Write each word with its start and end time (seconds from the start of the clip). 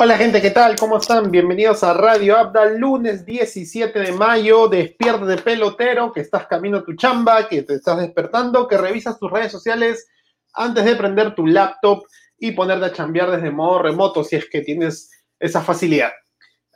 Hola 0.00 0.16
gente, 0.16 0.40
¿qué 0.40 0.52
tal? 0.52 0.76
¿Cómo 0.76 0.98
están? 0.98 1.28
Bienvenidos 1.28 1.82
a 1.82 1.92
Radio 1.92 2.36
Abda, 2.38 2.66
lunes 2.66 3.26
17 3.26 3.98
de 3.98 4.12
mayo. 4.12 4.68
Despierte 4.68 5.38
pelotero, 5.38 6.12
que 6.12 6.20
estás 6.20 6.46
camino 6.46 6.78
a 6.78 6.84
tu 6.84 6.94
chamba, 6.94 7.48
que 7.48 7.64
te 7.64 7.74
estás 7.74 7.98
despertando, 7.98 8.68
que 8.68 8.78
revisas 8.78 9.18
tus 9.18 9.28
redes 9.28 9.50
sociales 9.50 10.06
antes 10.54 10.84
de 10.84 10.94
prender 10.94 11.34
tu 11.34 11.48
laptop 11.48 12.04
y 12.38 12.52
ponerte 12.52 12.86
a 12.86 12.92
chambear 12.92 13.32
desde 13.32 13.50
modo 13.50 13.82
remoto 13.82 14.22
si 14.22 14.36
es 14.36 14.48
que 14.48 14.60
tienes 14.60 15.10
esa 15.40 15.62
facilidad. 15.62 16.12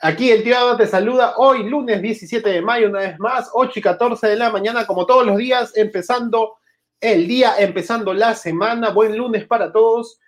Aquí 0.01 0.33
el 0.33 0.43
tío 0.43 0.59
Abda 0.59 0.79
te 0.79 0.89
saluda 0.89 1.35
hoy, 1.37 1.63
lunes 1.63 2.03
17 2.03 2.51
de 2.51 2.61
mayo, 2.61 2.89
una 2.89 2.99
vez 2.99 3.21
más, 3.21 3.51
8 3.53 3.73
y 3.77 3.83
14 3.83 4.27
de 4.27 4.37
la 4.37 4.51
mañana, 4.51 4.85
como 4.85 5.07
todos 5.07 5.25
los 5.25 5.37
días, 5.37 5.71
empezando 5.77 6.57
el 7.01 7.29
día, 7.29 7.55
empezando 7.57 8.15
la 8.15 8.35
semana. 8.35 8.91
Buen 8.91 9.17
lunes 9.17 9.47
para 9.47 9.71
todos. 9.71 10.19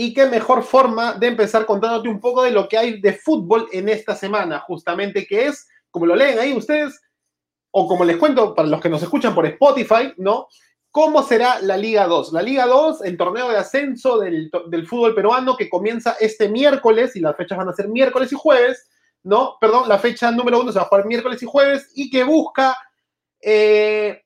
Y 0.00 0.14
qué 0.14 0.26
mejor 0.26 0.62
forma 0.62 1.14
de 1.14 1.26
empezar 1.26 1.66
contándote 1.66 2.08
un 2.08 2.20
poco 2.20 2.44
de 2.44 2.52
lo 2.52 2.68
que 2.68 2.78
hay 2.78 3.00
de 3.00 3.14
fútbol 3.14 3.68
en 3.72 3.88
esta 3.88 4.14
semana, 4.14 4.60
justamente 4.60 5.26
que 5.26 5.46
es, 5.46 5.66
como 5.90 6.06
lo 6.06 6.14
leen 6.14 6.38
ahí 6.38 6.52
ustedes, 6.52 7.00
o 7.72 7.88
como 7.88 8.04
les 8.04 8.16
cuento 8.16 8.54
para 8.54 8.68
los 8.68 8.80
que 8.80 8.88
nos 8.88 9.02
escuchan 9.02 9.34
por 9.34 9.44
Spotify, 9.46 10.12
¿no? 10.16 10.46
¿Cómo 10.92 11.24
será 11.24 11.60
la 11.62 11.76
Liga 11.76 12.06
2? 12.06 12.32
La 12.32 12.42
Liga 12.42 12.66
2, 12.66 13.02
el 13.06 13.16
torneo 13.16 13.48
de 13.48 13.56
ascenso 13.56 14.20
del, 14.20 14.52
fútbol 14.86 15.16
peruano 15.16 15.56
que 15.56 15.68
comienza 15.68 16.14
este 16.20 16.48
miércoles, 16.48 17.16
y 17.16 17.20
las 17.20 17.36
fechas 17.36 17.58
van 17.58 17.68
a 17.68 17.74
ser 17.74 17.88
miércoles 17.88 18.30
y 18.30 18.36
jueves, 18.36 18.88
¿no? 19.24 19.56
Perdón, 19.60 19.88
la 19.88 19.98
fecha 19.98 20.30
número 20.30 20.60
uno 20.60 20.70
se 20.70 20.78
va 20.78 20.84
a 20.84 20.88
jugar 20.88 21.06
miércoles 21.06 21.42
y 21.42 21.46
jueves, 21.46 21.90
y 21.96 22.08
que 22.08 22.22
busca 22.22 22.78
eh, 23.40 24.22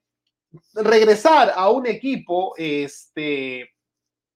regresar 0.74 1.50
a 1.56 1.70
un 1.70 1.86
equipo, 1.86 2.52
este 2.58 3.71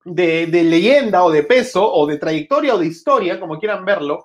de, 0.06 0.46
leyenda 0.62 1.24
o 1.24 1.30
de 1.30 1.42
peso 1.42 1.92
o 1.92 2.06
de 2.06 2.18
trayectoria 2.18 2.74
o 2.74 2.78
de 2.78 2.86
historia, 2.86 3.40
como 3.40 3.58
quieran 3.58 3.84
verlo, 3.84 4.24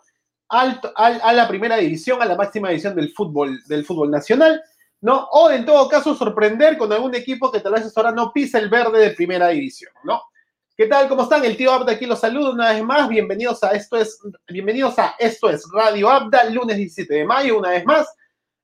a 0.50 1.34
la 1.34 1.48
primera 1.48 1.78
división, 1.78 2.22
a 2.22 2.26
la 2.26 2.36
máxima 2.36 2.70
división 2.70 2.94
del 2.96 3.14
fútbol, 3.14 3.62
del 3.68 3.86
fútbol 3.86 4.12
nacional, 4.12 4.62
¿no? 5.00 5.28
O 5.32 5.50
en 5.50 5.66
todo 5.66 5.88
caso 5.88 6.14
sorprender 6.14 6.78
con 6.78 6.92
algún 6.92 7.16
equipo 7.16 7.52
que 7.52 7.62
tal 7.62 7.74
vez 7.74 7.92
ahora 7.96 8.12
no 8.12 8.32
pisa 8.34 8.60
el 8.60 8.70
verde 8.70 9.00
de 9.00 9.12
primera 9.12 9.48
división, 9.48 9.92
¿no? 10.04 10.22
¿Qué 10.76 10.88
tal? 10.88 11.08
¿Cómo 11.08 11.24
están? 11.24 11.44
El 11.46 11.58
tío 11.58 11.72
Abda 11.72 11.94
aquí 11.94 12.06
los 12.06 12.20
saludo 12.20 12.52
una 12.52 12.74
vez 12.74 12.84
más. 12.84 13.08
Bienvenidos 13.08 13.64
a 13.64 13.72
esto 13.72 13.98
es, 13.98 14.20
bienvenidos 14.48 14.98
a 15.00 15.16
esto 15.18 15.50
es 15.50 15.66
Radio 15.72 16.10
Abda, 16.10 16.44
lunes 16.46 16.78
17 16.78 17.14
de 17.14 17.26
mayo, 17.26 17.58
una 17.58 17.70
vez 17.70 17.86
más. 17.86 18.14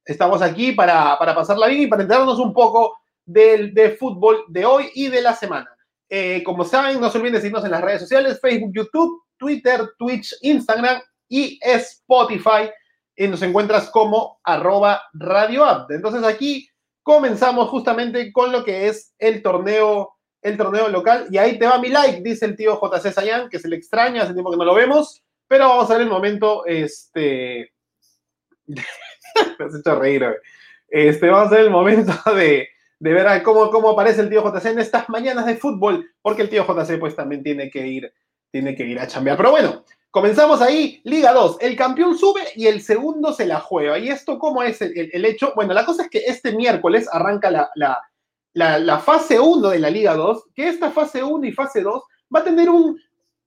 Estamos 0.06 0.42
aquí 0.42 0.74
para, 0.74 1.18
para 1.18 1.34
pasarla 1.34 1.68
bien 1.68 1.84
y 1.84 1.88
para 1.88 2.04
enterarnos 2.04 2.40
un 2.40 2.54
poco 2.54 2.98
del 3.26 3.74
de 3.74 3.92
fútbol 3.92 4.44
de 4.50 4.66
hoy 4.66 4.92
y 4.94 5.08
de 5.08 5.22
la 5.22 5.34
semana. 5.34 5.77
Eh, 6.10 6.42
como 6.44 6.64
saben, 6.64 7.02
no 7.02 7.10
se 7.10 7.18
olviden 7.18 7.34
de 7.34 7.42
seguirnos 7.42 7.66
en 7.66 7.72
las 7.72 7.82
redes 7.82 8.02
sociales, 8.02 8.40
Facebook, 8.42 8.72
YouTube, 8.74 9.24
Twitter, 9.38 9.90
Twitch, 9.98 10.36
Instagram 10.42 11.02
y 11.28 11.60
Spotify. 11.62 12.70
Y 13.16 13.28
nos 13.28 13.42
encuentras 13.42 13.90
como 13.90 14.40
arroba 14.44 15.02
Radio 15.14 15.66
Entonces 15.90 16.24
aquí 16.24 16.70
comenzamos 17.02 17.70
justamente 17.70 18.32
con 18.32 18.52
lo 18.52 18.64
que 18.64 18.88
es 18.88 19.14
el 19.18 19.42
torneo, 19.42 20.14
el 20.42 20.58
torneo 20.58 20.88
local. 20.90 21.28
Y 21.32 21.38
ahí 21.38 21.58
te 21.58 21.66
va 21.66 21.80
mi 21.80 21.90
like, 21.90 22.22
dice 22.22 22.46
el 22.46 22.56
tío 22.56 22.80
JC 22.80 23.12
Sayan, 23.12 23.50
que 23.50 23.60
se 23.60 23.68
le 23.68 23.76
extraña, 23.76 24.24
hace 24.24 24.34
tiempo 24.34 24.52
que 24.52 24.58
no 24.58 24.66
lo 24.66 24.76
vemos. 24.76 25.24
Pero 25.48 25.70
vamos 25.70 25.90
a 25.90 25.94
ver 25.94 26.02
el 26.04 26.10
momento, 26.10 26.66
este... 26.66 27.72
Me 28.68 29.66
has 29.66 29.76
hecho 29.76 29.96
reír, 30.00 30.26
Este, 30.90 31.30
vamos 31.30 31.52
a 31.52 31.56
ver 31.56 31.66
el 31.66 31.72
momento 31.72 32.14
de, 32.36 32.70
de 33.00 33.14
ver 33.14 33.44
cómo, 33.44 33.70
cómo 33.70 33.92
aparece 33.92 34.22
el 34.22 34.30
tío 34.30 34.44
JC 34.44 34.66
en 34.66 34.80
estas 34.80 35.08
mañanas 35.10 35.46
de 35.46 35.58
fútbol, 35.58 36.10
porque 36.22 36.42
el 36.42 36.50
tío 36.50 36.66
JC 36.66 37.00
pues 37.00 37.16
también 37.16 37.44
tiene 37.44 37.70
que 37.70 37.86
ir, 37.88 38.14
tiene 38.52 38.76
que 38.76 38.86
ir 38.86 39.00
a 39.00 39.08
chambear. 39.08 39.38
Pero 39.38 39.52
bueno, 39.52 39.84
comenzamos 40.10 40.62
ahí, 40.62 41.02
Liga 41.04 41.34
2, 41.34 41.58
el 41.62 41.76
campeón 41.76 42.18
sube 42.18 42.42
y 42.56 42.68
el 42.68 42.82
segundo 42.82 43.34
se 43.34 43.46
la 43.46 43.60
juega. 43.60 44.00
¿Y 44.00 44.10
esto 44.10 44.40
cómo 44.40 44.64
es 44.64 44.82
el, 44.82 45.26
hecho? 45.26 45.54
Bueno, 45.56 45.74
la 45.74 45.86
cosa 45.86 46.04
es 46.04 46.10
que 46.10 46.20
este 46.20 46.54
miércoles 46.54 47.08
arranca 47.12 47.52
la, 47.52 47.70
la, 47.76 48.80
la, 48.80 49.00
fase 49.00 49.40
1 49.40 49.70
de 49.70 49.80
la 49.80 49.90
Liga 49.90 50.16
2, 50.16 50.46
que 50.56 50.68
esta 50.68 50.90
fase 50.90 51.24
1 51.24 51.46
y 51.46 51.52
fase 51.52 51.82
2 51.82 52.04
va 52.36 52.40
a 52.40 52.44
tener 52.44 52.70
un, 52.70 53.00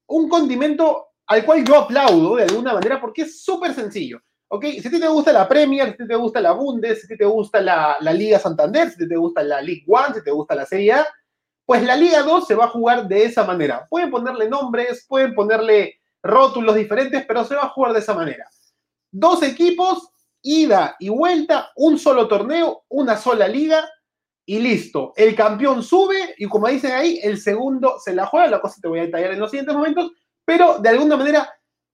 un 0.07 0.29
condimento 0.29 1.09
al 1.27 1.45
cual 1.45 1.65
yo 1.65 1.77
aplaudo 1.77 2.37
de 2.37 2.45
alguna 2.45 2.75
manera 2.75 3.01
porque 3.01 3.23
es 3.23 3.43
súper 3.43 3.75
sencillo. 3.75 4.21
¿Ok? 4.53 4.65
Si 4.65 4.89
a 4.89 4.91
ti 4.91 5.01
te 5.01 5.09
gusta 5.09 5.33
la 5.33 5.49
Premier, 5.49 5.87
si 5.87 5.95
a 5.95 5.97
ti 5.97 6.07
te 6.09 6.17
gusta 6.17 6.41
la 6.41 6.53
Bundes, 6.53 7.01
si 7.01 7.07
a 7.07 7.09
ti 7.09 7.17
te 7.17 7.25
gusta 7.25 7.61
la, 7.61 7.97
Liga 8.13 8.39
Santander, 8.39 8.89
si 8.89 8.95
a 8.95 8.99
ti 8.99 9.09
te 9.09 9.17
gusta 9.17 9.43
la 9.43 9.61
League 9.61 9.85
One, 9.87 10.15
si 10.15 10.25
te 10.25 10.31
gusta 10.31 10.55
la 10.55 10.67
Serie 10.67 10.93
A, 10.93 11.07
pues 11.65 11.83
la 11.85 11.95
Liga 11.95 12.23
2 12.23 12.47
se 12.47 12.57
va 12.57 12.65
a 12.65 12.71
jugar 12.71 13.07
de 13.07 13.25
esa 13.25 13.45
manera. 13.45 13.87
Pueden 13.89 14.11
ponerle 14.11 14.49
nombres, 14.49 15.07
pueden 15.09 15.35
ponerle 15.35 16.01
rótulos 16.23 16.75
diferentes, 16.75 17.25
pero 17.27 17.45
se 17.45 17.55
va 17.55 17.63
a 17.63 17.69
jugar 17.69 17.93
de 17.93 18.01
esa 18.01 18.13
manera. 18.13 18.49
Dos 19.13 19.43
equipos, 19.45 20.11
ida 20.43 20.97
y 20.99 21.11
vuelta, 21.11 21.71
un 21.77 21.97
solo 21.97 22.27
torneo, 22.27 22.85
una 22.89 23.17
sola 23.17 23.47
liga 23.47 23.89
y 24.45 24.59
listo. 24.59 25.13
El 25.15 25.37
campeón 25.37 25.85
sube 25.85 26.35
y 26.39 26.47
como 26.47 26.67
dicen 26.67 26.91
ahí, 26.91 27.21
el 27.23 27.41
segundo 27.41 28.01
se 28.05 28.15
la 28.15 28.27
juega. 28.27 28.49
La 28.49 28.61
cosa 28.61 28.81
te 28.83 28.89
voy 28.89 28.99
a 28.99 29.03
detallar 29.03 29.31
en 29.31 29.39
los 29.39 29.51
siguientes 29.51 29.77
momentos, 29.77 30.11
pero 30.45 30.81
de 30.81 30.89
alguna 30.89 31.17
manera 31.17 31.49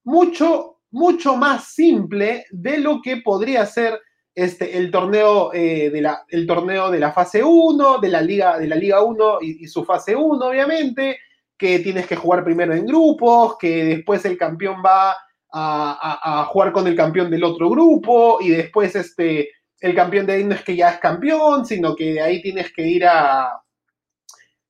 mucho 0.05 0.76
mucho 0.91 1.37
más 1.37 1.69
simple 1.69 2.47
de 2.51 2.79
lo 2.79 3.01
que 3.03 3.19
podría 3.19 3.67
ser 3.67 4.01
este, 4.35 4.77
el, 4.77 4.91
torneo, 4.91 5.53
eh, 5.55 5.91
de 5.91 6.01
la, 6.03 6.25
el 6.29 6.47
torneo 6.47 6.91
de 6.91 7.01
la 7.01 7.13
fase 7.13 7.43
1, 7.43 7.99
de 7.99 8.09
la 8.09 8.21
Liga, 8.21 8.59
de 8.59 8.67
la 8.67 8.77
Liga 8.77 9.03
1 9.03 9.39
y, 9.41 9.67
su 9.67 9.85
fase 9.85 10.15
1, 10.15 10.47
obviamente, 10.47 11.19
que 11.57 11.79
tienes 11.79 12.07
que 12.07 12.17
jugar 12.17 12.45
primero 12.45 12.75
en 12.75 12.85
grupos, 12.85 13.57
que 13.59 13.85
después 13.85 14.25
el 14.27 14.37
campeón 14.37 14.83
va 14.85 15.17
a, 15.51 16.47
jugar 16.51 16.71
con 16.73 16.87
el 16.87 16.95
campeón 16.95 17.31
del 17.31 17.45
otro 17.45 17.71
grupo 17.71 18.39
y 18.43 18.51
después 18.51 18.95
este, 18.95 19.51
el 19.81 19.95
campeón 19.95 20.27
de 20.27 20.35
ahí 20.35 20.45
no 20.45 20.55
es 20.55 20.63
que 20.63 20.77
ya 20.77 20.91
es 20.91 20.99
campeón, 20.99 21.65
sino 21.65 21.97
que 21.97 22.21
ahí 22.21 22.43
tienes 22.43 22.71
que 22.75 22.83
ir 22.87 23.07
a, 23.07 23.63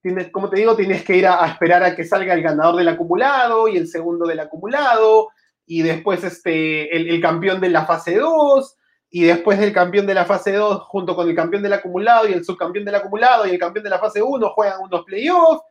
tienes, 0.01 0.31
como 0.31 0.49
te 0.49 0.61
digo, 0.61 0.77
tienes 0.77 1.03
que 1.03 1.17
ir 1.17 1.27
a, 1.27 1.45
esperar 1.45 1.83
a 1.83 1.97
que 1.97 2.05
salga 2.05 2.35
el 2.35 2.43
ganador 2.43 2.77
del 2.77 2.89
acumulado 2.89 3.67
y 3.67 3.77
el 3.77 3.89
segundo 3.89 4.29
del 4.29 4.39
acumulado, 4.39 5.31
y 5.67 5.83
después 5.83 6.23
este, 6.25 6.97
el, 6.97 7.21
campeón 7.21 7.61
de 7.61 7.69
la 7.69 7.85
fase 7.85 8.17
2, 8.17 8.77
y 9.11 9.25
después 9.25 9.59
del 9.59 9.73
campeón 9.73 10.07
de 10.07 10.15
la 10.15 10.25
fase 10.25 10.53
2 10.53 10.83
junto 10.83 11.15
con 11.17 11.29
el 11.29 11.35
campeón 11.35 11.63
del 11.63 11.73
acumulado 11.73 12.29
y 12.29 12.33
el 12.33 12.45
subcampeón 12.45 12.85
del 12.85 12.95
acumulado 12.95 13.47
y 13.47 13.51
el 13.51 13.59
campeón 13.59 13.85
de 13.85 13.91
la 13.91 13.99
fase 13.99 14.23
1 14.23 14.51
juegan 14.51 14.81
unos 14.81 15.05
playoffs. 15.05 15.63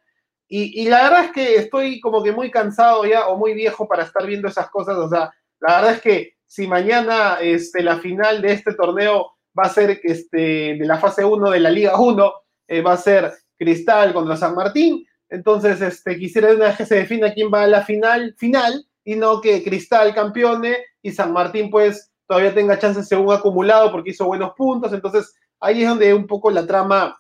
Y, 0.48 0.82
y, 0.84 0.90
la 0.90 1.04
verdad 1.04 1.26
es 1.26 1.32
que 1.32 1.56
estoy 1.56 2.00
como 2.00 2.24
que 2.24 2.32
muy 2.32 2.52
cansado 2.52 3.06
ya 3.06 3.28
o 3.28 3.38
muy 3.38 3.54
viejo 3.54 3.88
para 3.88 4.04
estar 4.04 4.26
viendo 4.26 4.48
esas 4.48 4.70
cosas. 4.70 4.96
O 4.96 5.10
sea, 5.10 5.34
la 5.60 5.78
verdad 5.78 5.94
es 5.94 6.02
que 6.02 6.36
si 6.46 6.68
mañana 6.68 7.38
este, 7.42 7.82
la 7.82 7.98
final 7.98 8.42
de 8.42 8.54
este 8.54 8.74
torneo 8.74 9.32
va 9.58 9.64
a 9.64 9.70
ser 9.70 10.00
este, 10.04 10.76
de 10.78 10.86
la 10.86 10.98
fase 10.98 11.26
1 11.26 11.50
de 11.50 11.60
la 11.60 11.72
Liga 11.72 12.00
1, 12.00 12.34
eh, 12.68 12.82
va 12.82 12.94
a 12.94 12.98
ser 12.98 13.32
Cristal 13.58 14.14
contra 14.14 14.36
San 14.36 14.56
Martín. 14.56 15.06
Entonces, 15.30 15.82
este, 15.82 16.18
quisiera 16.18 16.54
una 16.54 16.66
vez 16.66 16.78
que 16.78 16.86
se 16.86 16.96
defina 16.96 17.34
quién 17.34 17.50
va 17.52 17.64
a 17.64 17.68
la 17.68 17.84
final, 17.84 18.36
final 18.38 18.86
y 19.06 19.16
no 19.16 19.40
que 19.40 19.64
Cristal 19.64 20.14
campeone 20.14 20.78
y 21.02 21.12
San 21.12 21.32
Martín 21.32 21.70
pues 21.70 22.12
todavía 22.28 22.54
tenga 22.54 22.80
chances 22.80 23.08
según 23.08 23.34
acumulado 23.34 23.92
porque 23.92 24.10
hizo 24.10 24.26
buenos 24.26 24.54
puntos. 24.58 24.92
Entonces 24.92 25.34
ahí 25.60 25.84
es 25.84 25.90
donde 25.90 26.14
un 26.14 26.28
poco 26.28 26.52
la 26.52 26.66
trama 26.66 27.16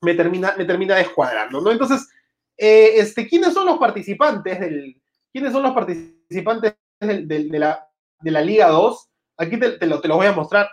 me 0.00 0.14
termina, 0.14 0.54
me 0.56 0.64
termina 0.64 0.96
descuadrando, 0.96 1.60
¿no? 1.60 1.70
Entonces, 1.70 2.08
eh, 2.56 2.92
este, 2.96 3.28
¿quiénes 3.28 3.52
son 3.54 3.66
los 3.66 3.78
participantes 3.78 4.58
del, 4.58 5.00
quiénes 5.32 5.52
son 5.52 5.62
los 5.62 5.72
participantes 5.72 6.74
de, 7.00 7.48
la, 7.58 7.86
de 8.20 8.30
la 8.30 8.40
Liga 8.40 8.68
2? 8.68 9.08
Aquí 9.36 9.58
te, 9.58 9.86
lo, 9.86 10.00
te 10.00 10.08
lo 10.08 10.16
voy 10.16 10.26
a 10.26 10.32
mostrar 10.32 10.68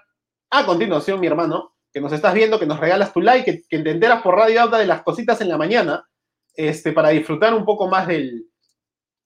a 0.49 0.65
continuación, 0.65 1.19
mi 1.19 1.27
hermano, 1.27 1.75
que 1.91 2.01
nos 2.01 2.13
estás 2.13 2.33
viendo, 2.33 2.59
que 2.59 2.65
nos 2.65 2.79
regalas 2.79 3.13
tu 3.13 3.21
like, 3.21 3.45
que, 3.45 3.63
que 3.67 3.83
te 3.83 3.91
enteras 3.91 4.21
por 4.21 4.35
Radio 4.35 4.61
Auda 4.61 4.77
de 4.77 4.87
las 4.87 5.03
cositas 5.03 5.41
en 5.41 5.49
la 5.49 5.57
mañana, 5.57 6.07
este, 6.53 6.91
para 6.91 7.09
disfrutar 7.09 7.53
un 7.53 7.65
poco 7.65 7.87
más 7.87 8.07
del, 8.07 8.47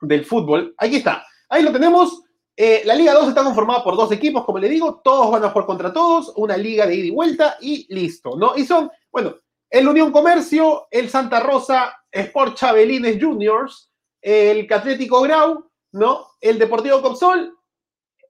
del 0.02 0.26
fútbol. 0.26 0.74
Aquí 0.78 0.98
está. 0.98 1.26
Ahí 1.50 1.64
lo 1.64 1.72
tenemos. 1.72 2.24
Eh, 2.56 2.82
la 2.86 2.94
Liga 2.94 3.14
2 3.14 3.30
está 3.30 3.44
conformada 3.44 3.84
por 3.84 3.96
dos 3.96 4.12
equipos, 4.12 4.44
como 4.44 4.60
le 4.60 4.68
digo, 4.68 5.02
todos 5.04 5.32
van 5.32 5.44
a 5.46 5.50
jugar 5.50 5.66
contra 5.66 5.94
todos, 5.94 6.34
una 6.36 6.58
liga 6.58 6.86
de 6.86 6.96
ida 6.96 7.06
y 7.06 7.12
vuelta 7.12 7.58
y 7.62 7.88
listo, 7.94 8.36
¿no? 8.36 8.54
Y 8.58 8.66
son, 8.66 8.92
bueno, 9.10 9.36
el 9.70 9.88
Unión 9.88 10.12
Comercio, 10.12 10.88
el 10.92 11.10
Santa 11.10 11.40
Rosa, 11.40 11.96
Sport 12.12 12.58
Chabelines 12.58 13.18
Juniors, 13.22 13.92
el 14.22 14.68
Atlético 14.72 15.22
Grau, 15.22 15.70
¿no? 15.94 16.28
El 16.42 16.60
Deportivo 16.60 17.02
Copsol, 17.02 17.58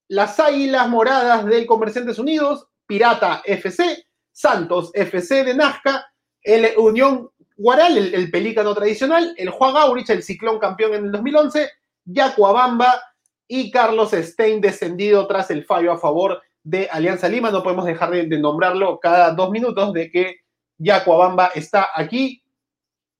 las 0.09 0.39
Águilas 0.39 0.87
Moradas 0.89 1.45
del 1.45 1.65
Comerciantes 1.65 2.19
Unidos, 2.19 2.67
Pirata 2.85 3.41
FC, 3.45 4.05
Santos 4.31 4.91
FC 4.93 5.43
de 5.43 5.53
Nazca, 5.55 6.05
el 6.41 6.77
Unión 6.77 7.31
Guaral, 7.55 7.97
el, 7.97 8.31
pelícano 8.31 8.73
tradicional, 8.73 9.33
el 9.37 9.49
Juan 9.49 9.75
Aurich, 9.75 10.09
el 10.09 10.23
ciclón 10.23 10.59
campeón 10.59 10.93
en 10.93 11.05
el 11.05 11.11
2011, 11.11 11.69
Yacuabamba 12.05 13.01
y 13.51 13.71
Carlos 13.71 14.11
Stein 14.11 14.61
descendido 14.61 15.25
tras 15.25 15.49
el 15.49 15.65
fallo 15.65 15.91
a 15.91 15.97
favor 15.97 16.39
de 16.63 16.87
Alianza 16.91 17.27
Lima. 17.27 17.49
No 17.49 17.63
podemos 17.63 17.83
dejar 17.83 18.11
de, 18.11 18.39
nombrarlo 18.39 18.99
cada 18.99 19.31
dos 19.33 19.49
minutos 19.49 19.91
de 19.91 20.11
que 20.11 20.41
Yacuabamba 20.77 21.47
está 21.55 21.89
aquí. 21.95 22.43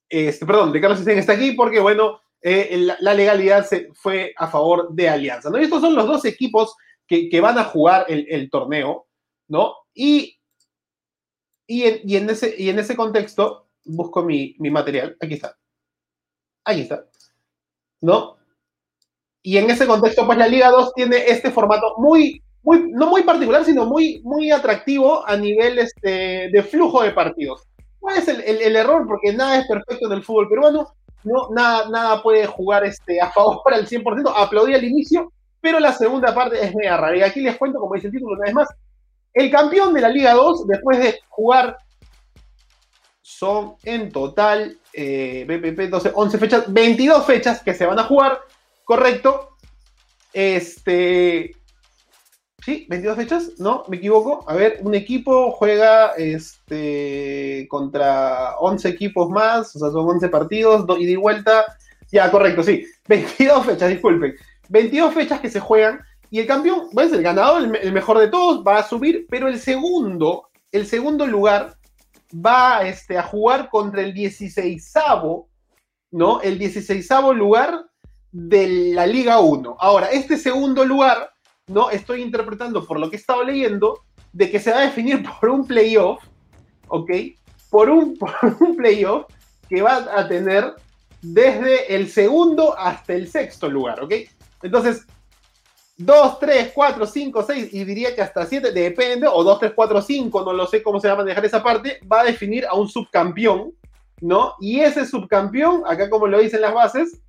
Este, 0.07 0.45
perdón, 0.45 0.71
de 0.71 0.79
Carlos 0.79 0.99
Stein 0.99 1.17
está 1.17 1.33
aquí 1.33 1.53
porque, 1.53 1.79
bueno, 1.79 2.21
eh, 2.43 2.87
la, 2.99 3.13
legalidad 3.15 3.65
se 3.65 3.89
fue 3.95 4.31
a 4.37 4.47
favor 4.47 4.93
de 4.93 5.09
Alianza. 5.09 5.49
¿no? 5.49 5.59
Y 5.59 5.63
estos 5.63 5.81
son 5.81 5.95
los 5.95 6.05
dos 6.05 6.23
equipos 6.25 6.75
que, 7.07 7.41
van 7.41 7.57
a 7.57 7.63
jugar 7.63 8.05
el, 8.07 8.51
torneo, 8.51 9.07
¿no? 9.47 9.77
Y, 9.95 10.37
y, 11.65 11.85
en, 11.85 12.29
ese, 12.29 12.53
y 12.55 12.69
en 12.69 12.77
ese 12.77 12.95
contexto, 12.95 13.67
busco 13.83 14.21
mi, 14.21 14.55
mi 14.59 14.69
material, 14.69 15.17
aquí 15.19 15.33
está. 15.33 15.57
Aquí 16.63 16.81
está. 16.81 17.03
¿No? 18.01 18.38
Y 19.41 19.57
en 19.57 19.69
ese 19.69 19.87
contexto, 19.87 20.25
pues 20.25 20.37
la 20.37 20.47
Liga 20.47 20.69
2 20.69 20.93
tiene 20.93 21.17
este 21.27 21.51
formato 21.51 21.95
muy, 21.97 22.41
muy, 22.63 22.91
no 22.91 23.07
muy 23.07 23.23
particular, 23.23 23.63
sino 23.63 23.85
muy, 23.85 24.21
muy 24.23 24.51
atractivo 24.51 25.27
a 25.27 25.37
nivel 25.37 25.79
este, 25.79 26.49
de 26.51 26.63
flujo 26.63 27.01
de 27.03 27.11
partidos. 27.11 27.63
¿Cuál 27.99 28.17
es 28.17 28.27
el, 28.27 28.75
error? 28.75 29.05
Porque 29.07 29.33
nada 29.33 29.59
es 29.59 29.67
perfecto 29.67 30.07
en 30.07 30.13
el 30.13 30.23
fútbol 30.23 30.49
peruano, 30.49 30.93
no, 31.23 31.49
nada, 31.51 31.89
nada 31.89 32.23
puede 32.23 32.45
jugar 32.45 32.85
este, 32.85 33.19
a 33.19 33.29
favor 33.31 33.61
el 33.73 33.87
100%, 33.87 34.33
aplaudí 34.35 34.73
al 34.73 34.83
inicio, 34.83 35.31
pero 35.61 35.79
la 35.79 35.93
segunda 35.93 36.33
parte 36.33 36.63
es 36.63 36.73
mega 36.75 36.97
rara. 36.97 37.17
Y 37.17 37.21
aquí 37.21 37.41
les 37.41 37.57
cuento, 37.57 37.79
como 37.79 37.95
dice 37.95 38.07
el 38.07 38.13
título 38.13 38.33
una 38.33 38.45
vez 38.45 38.53
más, 38.53 38.69
el 39.33 39.51
campeón 39.51 39.93
de 39.93 40.01
la 40.01 40.09
Liga 40.09 40.33
2, 40.33 40.67
después 40.67 40.99
de 40.99 41.19
jugar, 41.29 41.77
son 43.21 43.75
en 43.83 44.11
total, 44.11 44.77
eh, 44.91 45.45
BPP 45.47 45.89
12, 45.89 46.11
11 46.15 46.37
fechas, 46.37 46.73
22 46.73 47.25
fechas 47.25 47.61
que 47.61 47.73
se 47.73 47.85
van 47.85 47.99
a 47.99 48.03
jugar, 48.03 48.39
correcto. 48.89 49.49
Este, 50.33 51.51
Sí, 52.65 52.87
22 52.89 53.15
fechas, 53.15 53.51
¿no? 53.59 53.83
Me 53.87 53.97
equivoco. 53.97 54.43
A 54.49 54.55
ver, 54.55 54.79
un 54.81 54.95
equipo 54.95 55.51
juega 55.51 56.13
este, 56.17 57.67
contra 57.69 58.57
11 58.57 58.89
equipos 58.89 59.29
más, 59.29 59.75
o 59.75 59.79
sea, 59.79 59.91
son 59.91 60.09
11 60.09 60.27
partidos, 60.29 60.85
y 60.99 61.15
vuelta. 61.15 61.65
Ya, 62.11 62.31
correcto, 62.31 62.63
sí. 62.63 62.83
22 63.07 63.65
fechas, 63.65 63.89
disculpen. 63.89 64.35
22 64.69 65.13
fechas 65.13 65.39
que 65.39 65.51
se 65.51 65.59
juegan 65.59 66.01
y 66.31 66.39
el 66.39 66.47
campeón, 66.47 66.89
pues 66.91 67.13
el 67.13 67.21
ganador, 67.21 67.77
el, 67.81 67.93
mejor 67.93 68.17
de 68.17 68.27
todos, 68.27 68.63
va 68.65 68.79
a 68.79 68.87
subir, 68.87 69.27
pero 69.29 69.47
el 69.47 69.59
segundo, 69.59 70.49
el 70.71 70.87
segundo 70.87 71.27
lugar 71.27 71.75
va 72.33 72.87
este, 72.87 73.17
a 73.17 73.23
jugar 73.23 73.69
contra 73.69 74.01
el 74.01 74.13
16 74.13 74.93
¿no? 76.11 76.41
El 76.41 76.57
16 76.57 77.07
lugar 77.35 77.85
de 78.31 78.93
la 78.93 79.05
Liga 79.05 79.39
1. 79.39 79.77
Ahora, 79.79 80.07
este 80.11 80.37
segundo 80.37 80.85
lugar 80.85 81.31
¿no? 81.69 81.89
Estoy 81.89 82.21
interpretando 82.21 82.85
por 82.85 82.99
lo 82.99 83.09
que 83.09 83.15
he 83.15 83.19
estado 83.19 83.43
leyendo 83.43 84.01
de 84.33 84.51
que 84.51 84.59
se 84.59 84.71
va 84.71 84.79
a 84.79 84.85
definir 84.85 85.23
por 85.39 85.49
un 85.49 85.65
playoff, 85.65 86.23
¿ok? 86.87 87.11
Por 87.69 87.89
un, 87.89 88.17
por 88.19 88.31
un 88.59 88.75
playoff 88.75 89.25
que 89.69 89.81
va 89.81 90.07
a 90.15 90.27
tener 90.27 90.73
desde 91.21 91.95
el 91.95 92.09
segundo 92.09 92.77
hasta 92.77 93.13
el 93.13 93.29
sexto 93.29 93.69
lugar, 93.69 94.03
¿ok? 94.03 94.13
Entonces, 94.63 95.05
2, 95.97 96.39
3, 96.39 96.71
4, 96.73 97.05
5, 97.05 97.43
6 97.43 97.73
y 97.73 97.83
diría 97.83 98.15
que 98.15 98.21
hasta 98.21 98.45
7, 98.45 98.71
depende, 98.71 99.27
o 99.27 99.43
2, 99.43 99.59
3, 99.59 99.73
4, 99.75 100.01
5, 100.01 100.45
no 100.45 100.53
lo 100.53 100.65
sé 100.65 100.81
cómo 100.81 100.99
se 100.99 101.07
va 101.07 101.13
a 101.13 101.17
manejar 101.17 101.45
esa 101.45 101.61
parte, 101.61 101.99
va 102.11 102.21
a 102.21 102.25
definir 102.25 102.65
a 102.65 102.73
un 102.73 102.87
subcampeón, 102.87 103.73
¿no? 104.21 104.53
Y 104.61 104.79
ese 104.79 105.05
subcampeón, 105.05 105.83
acá 105.85 106.09
como 106.09 106.25
lo 106.25 106.39
dicen 106.39 106.61
las 106.61 106.73
bases, 106.73 107.19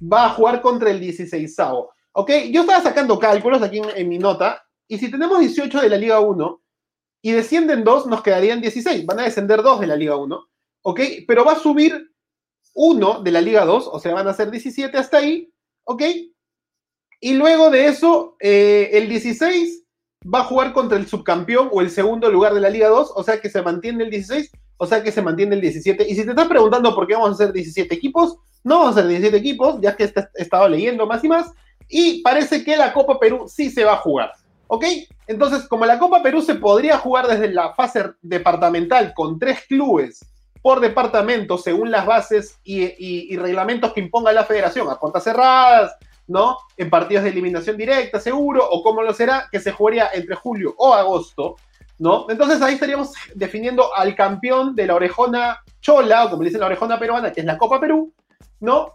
va 0.00 0.26
a 0.26 0.30
jugar 0.30 0.60
contra 0.60 0.90
el 0.90 1.00
16avo. 1.00 1.90
¿Ok? 2.12 2.30
Yo 2.52 2.62
estaba 2.62 2.82
sacando 2.82 3.18
cálculos 3.18 3.62
aquí 3.62 3.80
en, 3.96 4.08
mi 4.08 4.18
nota, 4.18 4.62
y 4.86 4.98
si 4.98 5.10
tenemos 5.10 5.40
18 5.40 5.80
de 5.80 5.88
la 5.88 5.96
Liga 5.96 6.20
1 6.20 6.62
y 7.22 7.32
descienden 7.32 7.82
2, 7.82 8.06
nos 8.06 8.22
quedarían 8.22 8.60
16. 8.60 9.04
Van 9.06 9.20
a 9.20 9.24
descender 9.24 9.62
2 9.62 9.80
de 9.80 9.86
la 9.86 9.96
Liga 9.96 10.16
1, 10.16 10.48
¿ok? 10.82 11.00
Pero 11.26 11.44
va 11.44 11.52
a 11.52 11.58
subir 11.58 12.12
1 12.74 13.22
de 13.22 13.30
la 13.30 13.40
Liga 13.40 13.64
2, 13.64 13.88
o 13.90 13.98
sea, 13.98 14.14
van 14.14 14.28
a 14.28 14.34
ser 14.34 14.50
17 14.50 14.96
hasta 14.96 15.18
ahí, 15.18 15.52
¿ok? 15.84 16.02
Y 17.20 17.34
luego 17.34 17.70
de 17.70 17.86
eso, 17.86 18.36
eh, 18.40 18.90
el 18.92 19.08
16 19.08 19.84
va 20.32 20.40
a 20.40 20.44
jugar 20.44 20.72
contra 20.72 20.98
el 20.98 21.06
subcampeón 21.06 21.68
o 21.72 21.80
el 21.80 21.90
segundo 21.90 22.30
lugar 22.30 22.54
de 22.54 22.60
la 22.60 22.70
Liga 22.70 22.88
2, 22.88 23.12
o 23.14 23.22
sea 23.22 23.40
que 23.40 23.50
se 23.50 23.62
mantiene 23.62 24.04
el 24.04 24.10
16, 24.10 24.50
o 24.76 24.86
sea 24.86 25.02
que 25.02 25.12
se 25.12 25.22
mantiene 25.22 25.54
el 25.54 25.60
17. 25.60 26.06
Y 26.08 26.14
si 26.14 26.24
te 26.24 26.30
estás 26.30 26.48
preguntando 26.48 26.94
por 26.94 27.06
qué 27.06 27.14
vamos 27.14 27.30
a 27.30 27.32
hacer 27.32 27.52
17 27.52 27.94
equipos, 27.94 28.36
no 28.64 28.78
vamos 28.78 28.96
a 28.96 29.00
hacer 29.00 29.08
17 29.08 29.36
equipos, 29.36 29.80
ya 29.80 29.94
que 29.94 30.04
he 30.04 30.42
estado 30.42 30.68
leyendo 30.68 31.06
más 31.06 31.22
y 31.22 31.28
más, 31.28 31.52
y 31.88 32.22
parece 32.22 32.64
que 32.64 32.76
la 32.76 32.92
Copa 32.92 33.20
Perú 33.20 33.44
sí 33.46 33.70
se 33.70 33.84
va 33.84 33.92
a 33.92 33.98
jugar. 33.98 34.32
¿Ok? 34.66 34.84
Entonces, 35.26 35.68
como 35.68 35.84
la 35.84 35.98
Copa 35.98 36.22
Perú 36.22 36.42
se 36.42 36.54
podría 36.54 36.98
jugar 36.98 37.26
desde 37.28 37.52
la 37.52 37.74
fase 37.74 38.02
departamental 38.22 39.12
con 39.14 39.38
tres 39.38 39.60
clubes 39.68 40.24
por 40.62 40.80
departamento 40.80 41.58
según 41.58 41.90
las 41.90 42.06
bases 42.06 42.58
y, 42.64 43.36
reglamentos 43.36 43.92
que 43.92 44.00
imponga 44.00 44.32
la 44.32 44.44
federación, 44.44 44.88
a 44.88 44.98
puertas 44.98 45.24
cerradas, 45.24 45.94
¿no? 46.26 46.56
En 46.78 46.88
partidos 46.88 47.24
de 47.24 47.30
eliminación 47.30 47.76
directa, 47.76 48.18
seguro, 48.18 48.66
o 48.70 48.82
como 48.82 49.02
lo 49.02 49.12
será, 49.12 49.46
que 49.52 49.60
se 49.60 49.72
jugaría 49.72 50.08
entre 50.14 50.34
julio 50.34 50.74
o 50.78 50.94
agosto, 50.94 51.56
¿no? 51.98 52.24
Entonces 52.30 52.62
ahí 52.62 52.74
estaríamos 52.74 53.12
definiendo 53.34 53.94
al 53.94 54.14
campeón 54.14 54.74
de 54.74 54.86
la 54.86 54.94
orejona 54.94 55.62
chola, 55.82 56.24
o 56.24 56.30
como 56.30 56.42
le 56.42 56.48
dicen 56.48 56.60
la 56.60 56.66
orejona 56.66 56.98
peruana, 56.98 57.30
que 57.30 57.40
es 57.40 57.46
la 57.46 57.58
Copa 57.58 57.78
Perú, 57.78 58.10
¿no? 58.60 58.94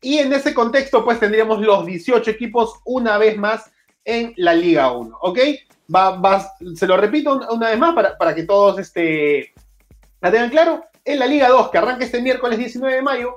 Y 0.00 0.18
en 0.18 0.32
ese 0.32 0.54
contexto, 0.54 1.04
pues 1.04 1.18
tendríamos 1.18 1.60
los 1.60 1.84
18 1.84 2.30
equipos 2.30 2.74
una 2.84 3.18
vez 3.18 3.36
más 3.36 3.70
en 4.04 4.32
la 4.36 4.54
Liga 4.54 4.92
1, 4.92 5.18
¿ok? 5.20 5.38
Va, 5.94 6.52
se 6.74 6.86
lo 6.86 6.96
repito 6.96 7.40
una 7.50 7.70
vez 7.70 7.78
más 7.78 7.94
para, 7.94 8.34
que 8.34 8.44
todos 8.44 8.78
este, 8.78 9.52
la 10.20 10.30
tengan 10.30 10.50
claro. 10.50 10.84
En 11.04 11.18
la 11.18 11.26
Liga 11.26 11.48
2, 11.48 11.70
que 11.70 11.78
arranca 11.78 12.04
este 12.04 12.22
miércoles 12.22 12.58
19 12.58 12.96
de 12.96 13.02
mayo, 13.02 13.36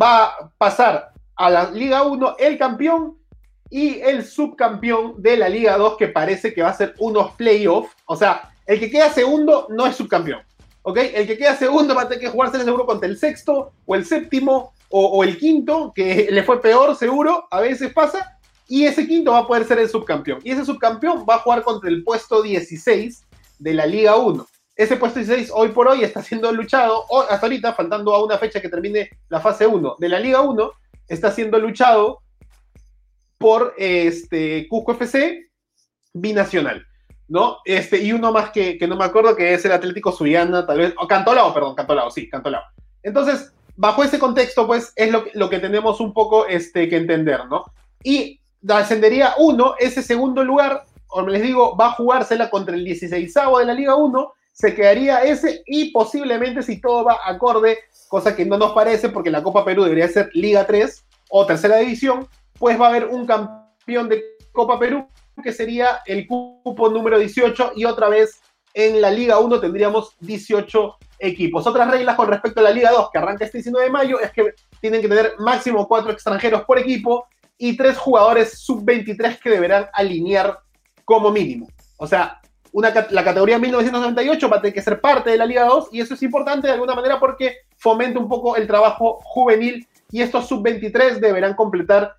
va 0.00 0.24
a 0.24 0.50
pasar 0.58 1.12
a 1.36 1.50
la 1.50 1.70
Liga 1.70 2.02
1 2.02 2.36
el 2.38 2.58
campeón 2.58 3.16
y 3.70 4.00
el 4.00 4.24
subcampeón 4.24 5.14
de 5.22 5.36
la 5.36 5.48
Liga 5.48 5.78
2, 5.78 5.96
que 5.96 6.08
parece 6.08 6.52
que 6.52 6.62
va 6.62 6.68
a 6.68 6.74
ser 6.74 6.94
unos 6.98 7.32
playoffs. 7.32 7.90
O 8.06 8.16
sea, 8.16 8.52
el 8.66 8.78
que 8.78 8.90
queda 8.90 9.10
segundo 9.10 9.66
no 9.70 9.86
es 9.86 9.96
subcampeón. 9.96 10.42
¿Ok? 10.82 10.98
El 11.14 11.26
que 11.26 11.38
queda 11.38 11.56
segundo 11.56 11.94
va 11.94 12.02
a 12.02 12.08
tener 12.08 12.20
que 12.20 12.30
jugarse 12.30 12.62
seguro 12.62 12.84
contra 12.84 13.08
el 13.08 13.16
sexto 13.16 13.72
o 13.86 13.94
el 13.94 14.04
séptimo 14.04 14.74
o, 14.92 15.24
el 15.24 15.38
quinto, 15.38 15.92
que 15.94 16.28
le 16.30 16.42
fue 16.42 16.60
peor 16.60 16.94
seguro, 16.94 17.46
a 17.50 17.60
veces 17.60 17.92
pasa, 17.92 18.38
y 18.68 18.84
ese 18.84 19.06
quinto 19.06 19.32
va 19.32 19.38
a 19.38 19.46
poder 19.46 19.64
ser 19.64 19.78
el 19.78 19.88
subcampeón. 19.88 20.40
Y 20.44 20.50
ese 20.50 20.64
subcampeón 20.64 21.24
va 21.28 21.36
a 21.36 21.38
jugar 21.38 21.62
contra 21.62 21.90
el 21.90 22.04
puesto 22.04 22.42
16 22.42 23.24
de 23.58 23.74
la 23.74 23.86
Liga 23.86 24.16
1. 24.16 24.46
Ese 24.76 24.96
puesto 24.96 25.18
16 25.18 25.50
hoy 25.54 25.70
por 25.70 25.88
hoy 25.88 26.04
está 26.04 26.22
siendo 26.22 26.50
luchado, 26.52 27.04
hasta 27.28 27.46
ahorita, 27.46 27.74
faltando 27.74 28.14
a 28.14 28.22
una 28.22 28.38
fecha 28.38 28.60
que 28.60 28.68
termine 28.68 29.10
la 29.28 29.40
fase 29.40 29.66
1 29.66 29.96
de 29.98 30.08
la 30.08 30.18
Liga 30.18 30.40
1, 30.40 30.70
está 31.08 31.30
siendo 31.30 31.58
luchado 31.58 32.20
por 33.38 33.74
este 33.76 34.66
Cusco 34.68 34.92
FC 34.92 35.50
binacional. 36.12 36.86
¿no? 37.28 37.58
Este, 37.64 38.02
y 38.02 38.12
uno 38.12 38.30
más 38.30 38.50
que, 38.50 38.78
no 38.86 38.94
me 38.94 39.06
acuerdo, 39.06 39.34
que 39.34 39.54
es 39.54 39.64
el 39.64 39.72
Atlético 39.72 40.12
Suyana, 40.12 40.66
tal 40.66 40.78
vez, 40.78 40.94
o 40.98 41.08
Cantolao, 41.08 41.54
perdón, 41.54 41.74
Cantolao, 41.74 42.10
sí, 42.10 42.28
Cantolao. 42.28 42.62
Entonces, 43.02 43.54
bajo 43.76 44.02
ese 44.04 44.18
contexto, 44.18 44.66
pues 44.66 44.92
es 44.96 45.10
lo, 45.10 45.50
que 45.50 45.58
tenemos 45.58 46.00
un 46.00 46.12
poco 46.12 46.46
este, 46.46 46.88
que 46.88 46.96
entender, 46.96 47.46
¿no? 47.46 47.64
Y 48.02 48.40
ascendería 48.68 49.34
uno, 49.38 49.74
ese 49.78 50.02
segundo 50.02 50.44
lugar, 50.44 50.84
como 51.06 51.28
les 51.28 51.42
digo, 51.42 51.76
va 51.76 51.86
a 51.86 51.92
jugársela 51.92 52.50
contra 52.50 52.74
el 52.74 52.84
16 52.84 53.34
de 53.34 53.64
la 53.64 53.74
Liga 53.74 53.96
1, 53.96 54.32
se 54.52 54.74
quedaría 54.74 55.22
ese 55.22 55.62
y 55.66 55.90
posiblemente 55.90 56.62
si 56.62 56.80
todo 56.80 57.04
va 57.04 57.18
acorde, 57.24 57.78
cosa 58.08 58.36
que 58.36 58.44
no 58.44 58.58
nos 58.58 58.72
parece 58.72 59.08
porque 59.08 59.30
la 59.30 59.42
Copa 59.42 59.64
Perú 59.64 59.84
debería 59.84 60.08
ser 60.08 60.30
Liga 60.34 60.66
3 60.66 61.04
o 61.30 61.46
tercera 61.46 61.78
división, 61.78 62.28
pues 62.58 62.78
va 62.80 62.86
a 62.86 62.90
haber 62.90 63.06
un 63.06 63.26
campeón 63.26 64.08
de 64.08 64.22
Copa 64.52 64.78
Perú 64.78 65.08
que 65.42 65.52
sería 65.52 66.00
el 66.06 66.26
cupo 66.26 66.90
número 66.90 67.18
18 67.18 67.72
y 67.74 67.86
otra 67.86 68.08
vez 68.08 68.40
en 68.74 69.00
la 69.00 69.10
Liga 69.10 69.38
1 69.38 69.60
tendríamos 69.60 70.16
18 70.20 70.96
equipos. 71.18 71.66
Otras 71.66 71.90
reglas 71.90 72.16
con 72.16 72.28
respecto 72.28 72.60
a 72.60 72.64
la 72.64 72.70
Liga 72.70 72.90
2, 72.90 73.10
que 73.12 73.18
arranca 73.18 73.44
este 73.44 73.58
19 73.58 73.86
de 73.86 73.92
mayo, 73.92 74.20
es 74.20 74.32
que 74.32 74.54
tienen 74.80 75.00
que 75.00 75.08
tener 75.08 75.34
máximo 75.38 75.86
cuatro 75.86 76.10
extranjeros 76.10 76.62
por 76.62 76.78
equipo 76.78 77.26
y 77.58 77.76
tres 77.76 77.96
jugadores 77.96 78.58
sub-23 78.58 79.38
que 79.38 79.50
deberán 79.50 79.86
alinear 79.92 80.58
como 81.04 81.30
mínimo. 81.30 81.68
O 81.96 82.06
sea, 82.06 82.40
la 82.72 83.24
categoría 83.24 83.58
1998 83.58 84.48
va 84.48 84.56
a 84.56 84.60
tener 84.62 84.74
que 84.74 84.82
ser 84.82 85.00
parte 85.00 85.30
de 85.30 85.36
la 85.36 85.46
Liga 85.46 85.64
2 85.64 85.88
y 85.92 86.00
eso 86.00 86.14
es 86.14 86.22
importante 86.22 86.66
de 86.66 86.72
alguna 86.72 86.94
manera 86.94 87.20
porque 87.20 87.58
fomenta 87.76 88.18
un 88.18 88.28
poco 88.28 88.56
el 88.56 88.66
trabajo 88.66 89.20
juvenil 89.22 89.86
y 90.10 90.22
estos 90.22 90.48
sub-23 90.48 91.20
deberán 91.20 91.54
completar 91.54 92.14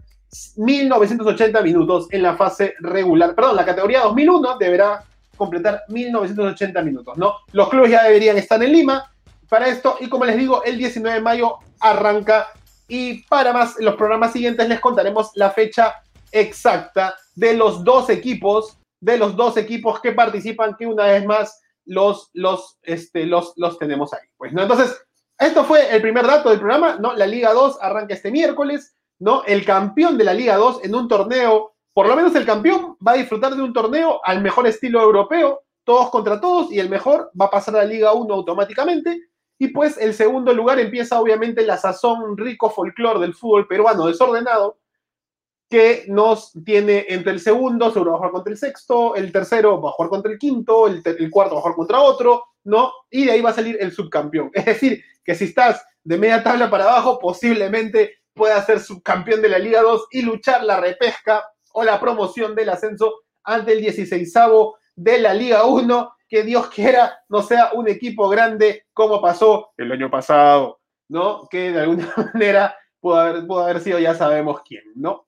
1980 0.57 1.62
minutos 1.62 2.07
en 2.12 2.24
la 2.24 2.36
fase 2.36 2.75
regular. 2.79 3.36
Perdón, 3.36 3.55
la 3.55 3.65
categoría 3.65 4.01
2001 4.01 4.57
deberá 4.57 5.03
completar 5.36 5.84
1980 5.90 6.82
minutos, 6.82 7.18
¿no? 7.18 7.36
Los 7.52 7.70
clubes 7.70 7.92
ya 7.92 8.04
deberían 8.04 8.38
estar 8.38 8.62
en 8.63 8.72
Lima 8.72 9.12
para 9.50 9.68
esto 9.68 9.98
y 10.00 10.10
como 10.10 10.25
les 10.25 10.38
digo, 10.38 10.63
el 10.63 10.78
19 10.78 11.18
de 11.18 11.22
mayo 11.22 11.58
arranca 11.80 12.48
y 12.88 13.24
para 13.24 13.54
más, 13.54 13.75
los 13.80 13.96
programas 13.96 14.34
siguientes 14.34 14.68
les 14.68 14.80
contaremos 14.80 15.32
la 15.36 15.52
fecha 15.52 15.96
exacta 16.32 17.16
de 17.36 17.54
los 17.54 17.84
dos 17.84 18.10
equipos, 18.10 18.78
de 19.00 19.18
los 19.18 19.36
dos 19.36 19.58
equipos 19.58 20.00
que 20.00 20.12
participan, 20.12 20.75
que 20.78 20.86
una 20.86 21.06
vez 21.06 21.25
más 21.25 21.62
los, 21.86 22.30
los, 22.34 22.78
este, 22.84 23.25
los, 23.25 23.54
los 23.56 23.78
tenemos 23.78 24.13
ahí. 24.13 24.28
Pues, 24.38 24.54
¿no? 24.54 24.62
Entonces, 24.62 24.96
esto 25.40 25.63
fue 25.63 25.94
el 25.94 26.02
primer 26.02 26.25
dato 26.25 26.50
del 26.50 26.60
programa, 26.60 26.98
¿no? 27.00 27.13
La 27.13 27.28
Liga 27.28 27.54
2 27.54 27.78
arranca 27.82 28.13
este 28.13 28.32
miércoles, 28.32 28.96
¿no? 29.20 29.44
El 29.46 29.66
campeón 29.66 30.18
de 30.18 30.24
la 30.24 30.34
Liga 30.34 30.56
2 30.56 30.82
en 30.84 30.96
un 30.96 31.08
torneo, 31.08 31.73
por 31.94 32.08
lo 32.08 32.16
menos 32.16 32.36
el 32.36 32.46
campeón 32.46 32.98
va 33.06 33.14
a 33.14 33.18
disfrutar 33.18 33.56
de 33.56 33.62
un 33.62 33.74
torneo 33.74 34.20
al 34.24 34.42
mejor 34.42 34.68
estilo 34.68 35.02
europeo, 35.02 35.62
todos 35.84 36.10
contra 36.10 36.42
todos, 36.42 36.72
y 36.72 36.80
el 36.80 36.90
mejor 36.90 37.32
va 37.40 37.46
a 37.46 37.52
pasar 37.52 37.76
a 37.76 37.80
la 37.80 37.86
Liga 37.86 38.14
1 38.14 38.34
automáticamente. 38.34 39.30
Y 39.60 39.68
pues 39.68 39.98
el 39.98 40.14
segundo 40.14 40.54
lugar 40.54 40.80
empieza 40.80 41.20
obviamente 41.20 41.66
la 41.66 41.78
sazón 41.78 42.36
rico 42.38 42.70
folclore 42.70 43.20
del 43.20 43.36
fútbol 43.36 43.68
peruano 43.68 44.08
desordenado, 44.08 44.80
que 45.70 46.06
nos 46.08 46.52
tiene 46.66 47.06
entre 47.10 47.32
el 47.32 47.40
segundo, 47.40 47.92
seguro 47.92 48.12
va 48.12 48.16
a 48.16 48.20
jugar 48.20 48.32
contra 48.32 48.52
el 48.52 48.58
sexto, 48.58 49.16
el 49.16 49.32
tercero 49.32 49.82
va 49.82 49.90
a 49.90 49.94
jugar 49.94 50.10
contra 50.10 50.32
el 50.32 50.38
quinto, 50.38 50.88
el, 50.88 51.02
el, 51.06 51.30
cuarto 51.30 51.56
va 51.56 51.60
a 51.60 51.62
jugar 51.62 51.76
contra 51.76 52.00
otro, 52.00 52.44
¿no? 52.64 52.92
Y 53.10 53.26
de 53.26 53.32
ahí 53.32 53.42
va 53.42 53.52
a 53.52 53.54
salir 53.54 53.78
el 53.80 53.92
subcampeón. 53.92 54.52
Es 54.54 54.66
decir, 54.66 55.04
que 55.24 55.36
si 55.36 55.46
estás 55.46 55.84
de 56.04 56.18
media 56.18 56.44
tabla 56.44 56.70
para 56.70 56.86
abajo, 56.86 57.20
posiblemente 57.20 58.18
puedas 58.34 58.66
ser 58.66 58.80
subcampeón 58.80 59.42
de 59.42 59.50
la 59.50 59.60
Liga 59.60 59.82
2 59.82 60.08
y 60.12 60.22
luchar 60.24 60.64
la 60.64 60.80
repesca 60.80 61.44
o 61.74 61.84
la 61.84 62.00
promoción 62.00 62.56
del 62.56 62.70
ascenso 62.70 63.22
ante 63.44 63.74
el 63.74 63.82
16 63.82 64.34
de 64.96 65.20
la 65.20 65.34
Liga 65.34 65.65
1. 65.65 66.15
Que 66.27 66.44
Dios 66.44 66.68
quiera 66.70 67.20
no 67.30 67.44
sea 67.44 67.72
un 67.74 67.88
equipo 67.88 68.27
grande 68.27 68.86
como 68.92 69.22
pasó 69.22 69.72
el 69.77 69.92
año 69.92 70.10
pasado, 70.10 70.80
¿no? 71.08 71.48
Que 71.48 71.72
de 71.72 71.82
alguna 71.82 72.12
manera 72.34 72.75
pudo 73.00 73.18
haber, 73.18 73.46
pudo 73.46 73.63
haber 73.63 73.82
sido, 73.82 74.00
ya 74.00 74.15
sabemos 74.15 74.62
quién, 74.65 74.84
¿no? 74.96 75.27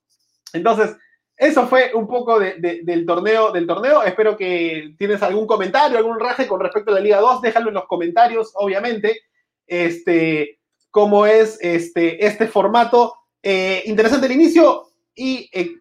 Entonces, 0.51 0.95
eso 1.37 1.67
fue 1.67 1.91
un 1.93 2.07
poco 2.07 2.39
del, 2.39 3.05
torneo, 3.05 3.51
del 3.51 3.67
torneo. 3.67 4.03
Espero 4.03 4.37
que 4.37 4.95
tienes 4.97 5.21
algún 5.21 5.45
comentario, 5.45 5.97
algún 5.97 6.19
raje 6.19 6.47
con 6.47 6.61
respecto 6.61 6.91
a 6.91 6.95
la 6.95 7.01
Liga 7.01 7.19
2. 7.19 7.41
Déjalo 7.41 7.69
en 7.69 7.75
los 7.75 7.85
comentarios, 7.85 8.51
obviamente. 8.55 9.21
Este, 9.67 10.59
cómo 10.91 11.25
es 11.25 11.57
este, 11.61 12.25
este 12.25 12.47
formato. 12.47 13.15
Eh, 13.43 13.83
interesante 13.85 14.27
el 14.27 14.31
inicio 14.31 14.87
y, 15.13 15.49
eh, 15.51 15.75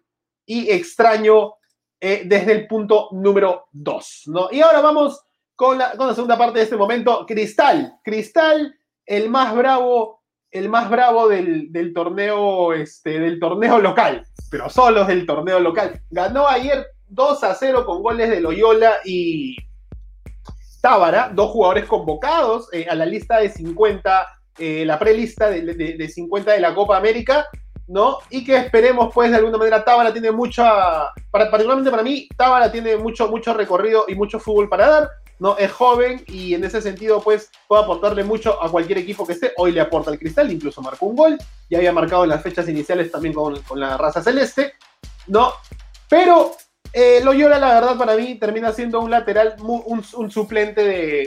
y 0.45 0.69
extraño 0.69 1.53
eh, 1.99 2.23
desde 2.25 2.51
el 2.51 2.67
punto 2.67 3.09
número 3.11 3.67
2. 3.71 4.23
¿no? 4.27 4.47
Y 4.51 4.61
ahora 4.61 4.81
vamos 4.81 5.21
con 5.55 5.77
la, 5.77 5.91
con 5.91 6.07
la 6.07 6.13
segunda 6.13 6.37
parte 6.37 6.59
de 6.59 6.65
este 6.65 6.77
momento. 6.77 7.25
Cristal. 7.25 7.99
Cristal, 8.03 8.75
el 9.05 9.29
más 9.29 9.55
bravo 9.55 10.25
el 10.55 10.69
más 10.69 10.89
bravo 10.89 11.27
del, 11.27 11.91
torneo, 11.93 12.71
este, 12.71 13.19
del 13.19 13.39
torneo 13.39 13.77
local, 13.79 14.25
pero 14.49 14.69
solo 14.69 15.03
del 15.03 15.25
torneo 15.25 15.59
local. 15.59 16.01
Ganó 16.09 16.47
ayer 16.47 16.85
2 17.09 17.43
a 17.43 17.53
0 17.55 17.85
con 17.85 18.01
goles 18.01 18.29
de 18.29 18.39
Loyola 18.39 18.93
y 19.03 19.57
Tábara, 20.81 21.29
dos 21.33 21.51
jugadores 21.51 21.85
convocados 21.85 22.69
eh, 22.71 22.87
a 22.89 22.95
la 22.95 23.05
lista 23.05 23.39
de 23.39 23.49
50, 23.49 24.27
eh, 24.59 24.85
la 24.85 24.97
prelista 24.97 25.49
de, 25.49 25.61
de, 25.73 26.07
50 26.07 26.53
de 26.53 26.59
la 26.61 26.73
Copa 26.73 26.95
América, 26.95 27.47
¿no? 27.87 28.19
Y 28.29 28.43
que 28.43 28.57
esperemos, 28.57 29.13
pues, 29.13 29.31
de 29.31 29.37
alguna 29.37 29.57
manera, 29.57 29.83
Tábara 29.83 30.11
tiene 30.11 30.31
mucha, 30.31 31.11
particularmente 31.31 31.91
para 31.91 32.03
mí, 32.03 32.27
Tábara 32.35 32.71
tiene 32.71 32.97
mucho, 32.97 33.27
mucho 33.29 33.53
recorrido 33.53 34.05
y 34.07 34.15
mucho 34.15 34.39
fútbol 34.39 34.69
para 34.69 34.89
dar. 34.89 35.09
¿no? 35.39 35.57
Es 35.57 35.71
joven 35.71 36.23
y 36.27 36.53
en 36.53 36.63
ese 36.63 36.81
sentido, 36.81 37.21
pues, 37.21 37.49
puede 37.67 37.83
aportarle 37.83 38.23
mucho 38.23 38.61
a 38.61 38.69
cualquier 38.69 38.99
equipo 38.99 39.25
que 39.25 39.33
esté. 39.33 39.51
Hoy 39.57 39.71
le 39.71 39.81
aporta 39.81 40.11
el 40.11 40.19
cristal, 40.19 40.51
incluso 40.51 40.81
marcó 40.81 41.07
un 41.07 41.15
gol, 41.15 41.37
ya 41.69 41.77
había 41.77 41.91
marcado 41.91 42.23
en 42.23 42.29
las 42.29 42.41
fechas 42.41 42.67
iniciales 42.69 43.11
también 43.11 43.33
con, 43.33 43.61
la 43.75 43.97
raza 43.97 44.23
celeste, 44.23 44.73
¿no? 45.27 45.51
Pero 46.07 46.53
eh, 46.97 47.19
Loyola, 47.21 47.59
la 47.59 47.73
verdad, 47.73 47.97
para 47.97 48.15
mí 48.15 48.35
termina 48.35 48.71
siendo 48.71 49.01
un 49.01 49.11
lateral, 49.11 49.57
un, 49.59 50.31
suplente 50.31 50.81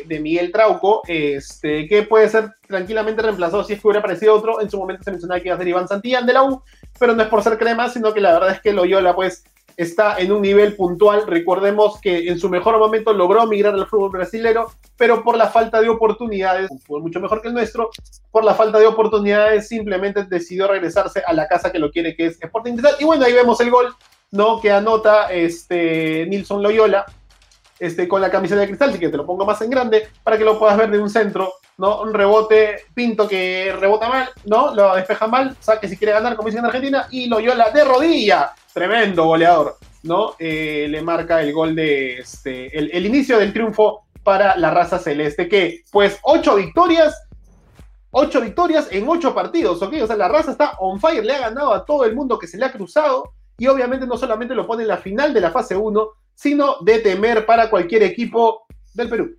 de, 0.06 0.20
Miguel 0.20 0.50
Trauco, 0.50 1.02
este, 1.06 1.86
que 1.86 2.04
puede 2.04 2.30
ser 2.30 2.54
tranquilamente 2.66 3.20
reemplazado 3.20 3.62
si 3.62 3.74
es 3.74 3.80
que 3.80 3.86
hubiera 3.86 4.00
aparecido 4.00 4.34
otro. 4.34 4.62
En 4.62 4.70
su 4.70 4.78
momento 4.78 5.04
se 5.04 5.10
mencionaba 5.10 5.40
que 5.40 5.48
iba 5.48 5.56
a 5.56 5.58
ser 5.58 5.68
Iván 5.68 5.86
Santillán 5.86 6.24
de 6.24 6.32
la 6.32 6.42
U, 6.42 6.62
pero 6.98 7.14
no 7.14 7.22
es 7.22 7.28
por 7.28 7.42
ser 7.42 7.58
crema, 7.58 7.90
sino 7.90 8.14
que 8.14 8.20
la 8.22 8.32
verdad 8.32 8.52
es 8.52 8.62
que 8.62 8.72
Loyola, 8.72 9.14
pues, 9.14 9.44
está 9.76 10.18
en 10.18 10.32
un 10.32 10.40
nivel 10.40 10.74
puntual. 10.74 11.26
Recordemos 11.26 12.00
que 12.00 12.28
en 12.28 12.38
su 12.38 12.48
mejor 12.48 12.78
momento 12.78 13.12
logró 13.12 13.46
migrar 13.46 13.74
al 13.74 13.86
fútbol 13.86 14.10
brasilero, 14.10 14.72
pero 14.96 15.22
por 15.22 15.36
la 15.36 15.48
falta 15.48 15.82
de 15.82 15.90
oportunidades, 15.90 16.70
un 16.70 16.80
fútbol 16.80 17.02
mucho 17.02 17.20
mejor 17.20 17.42
que 17.42 17.48
el 17.48 17.54
nuestro, 17.54 17.90
por 18.30 18.42
la 18.42 18.54
falta 18.54 18.78
de 18.78 18.86
oportunidades 18.86 19.68
simplemente 19.68 20.24
decidió 20.24 20.66
regresarse 20.66 21.22
a 21.26 21.32
la 21.32 21.46
casa 21.46 21.70
que 21.70 21.78
lo 21.78 21.90
quiere, 21.90 22.16
que 22.16 22.26
es 22.26 22.42
Sporting. 22.42 22.78
Y 22.98 23.04
bueno, 23.04 23.24
ahí 23.24 23.34
vemos 23.34 23.60
el 23.60 23.70
gol, 23.70 23.94
¿no? 24.30 24.60
Que 24.60 24.70
anota 24.70 25.32
este 25.32 26.26
Nilson 26.26 26.62
Loyola. 26.62 27.06
Este, 27.80 28.08
con 28.08 28.20
la 28.20 28.28
camiseta 28.28 28.60
de 28.60 28.66
cristal, 28.66 28.90
así 28.90 28.98
que 28.98 29.08
te 29.08 29.16
lo 29.16 29.24
pongo 29.24 29.46
más 29.46 29.60
en 29.62 29.70
grande 29.70 30.08
para 30.24 30.36
que 30.36 30.42
lo 30.42 30.58
puedas 30.58 30.76
ver 30.76 30.90
de 30.90 30.98
un 30.98 31.08
centro, 31.08 31.52
¿no? 31.76 32.02
Un 32.02 32.12
rebote, 32.12 32.86
Pinto 32.92 33.28
que 33.28 33.72
rebota 33.78 34.08
mal, 34.08 34.28
¿no? 34.46 34.74
Lo 34.74 34.96
despeja 34.96 35.28
mal, 35.28 35.56
saque 35.60 35.86
si 35.86 35.96
quiere 35.96 36.12
ganar, 36.12 36.34
como 36.34 36.48
dicen 36.48 36.60
en 36.60 36.66
Argentina, 36.66 37.06
y 37.12 37.28
Loyola 37.28 37.70
de 37.70 37.84
rodilla, 37.84 38.52
tremendo 38.72 39.26
goleador, 39.26 39.76
¿no? 40.02 40.34
Eh, 40.40 40.88
le 40.90 41.02
marca 41.02 41.40
el 41.40 41.52
gol 41.52 41.76
de 41.76 42.18
este, 42.18 42.76
el, 42.76 43.06
inicio 43.06 43.38
del 43.38 43.52
triunfo 43.52 44.06
para 44.24 44.56
la 44.56 44.72
raza 44.72 44.98
celeste, 44.98 45.48
que 45.48 45.84
pues 45.92 46.18
ocho 46.22 46.56
victorias, 46.56 47.28
ocho 48.10 48.40
victorias 48.40 48.88
en 48.90 49.08
ocho 49.08 49.32
partidos, 49.36 49.80
¿ok? 49.80 49.94
O 50.02 50.06
sea, 50.08 50.16
la 50.16 50.26
raza 50.26 50.50
está 50.50 50.72
on 50.80 50.98
fire, 51.00 51.24
le 51.24 51.34
ha 51.34 51.38
ganado 51.38 51.72
a 51.72 51.84
todo 51.84 52.04
el 52.04 52.16
mundo 52.16 52.40
que 52.40 52.48
se 52.48 52.58
le 52.58 52.64
ha 52.64 52.72
cruzado 52.72 53.34
y 53.58 53.66
obviamente 53.66 54.06
no 54.06 54.16
solamente 54.16 54.54
lo 54.54 54.66
pone 54.66 54.82
en 54.82 54.88
la 54.88 54.98
final 54.98 55.34
de 55.34 55.40
la 55.40 55.50
fase 55.50 55.76
1, 55.76 56.08
sino 56.34 56.76
de 56.80 57.00
temer 57.00 57.44
para 57.44 57.68
cualquier 57.68 58.04
equipo 58.04 58.66
del 58.94 59.08
Perú. 59.08 59.34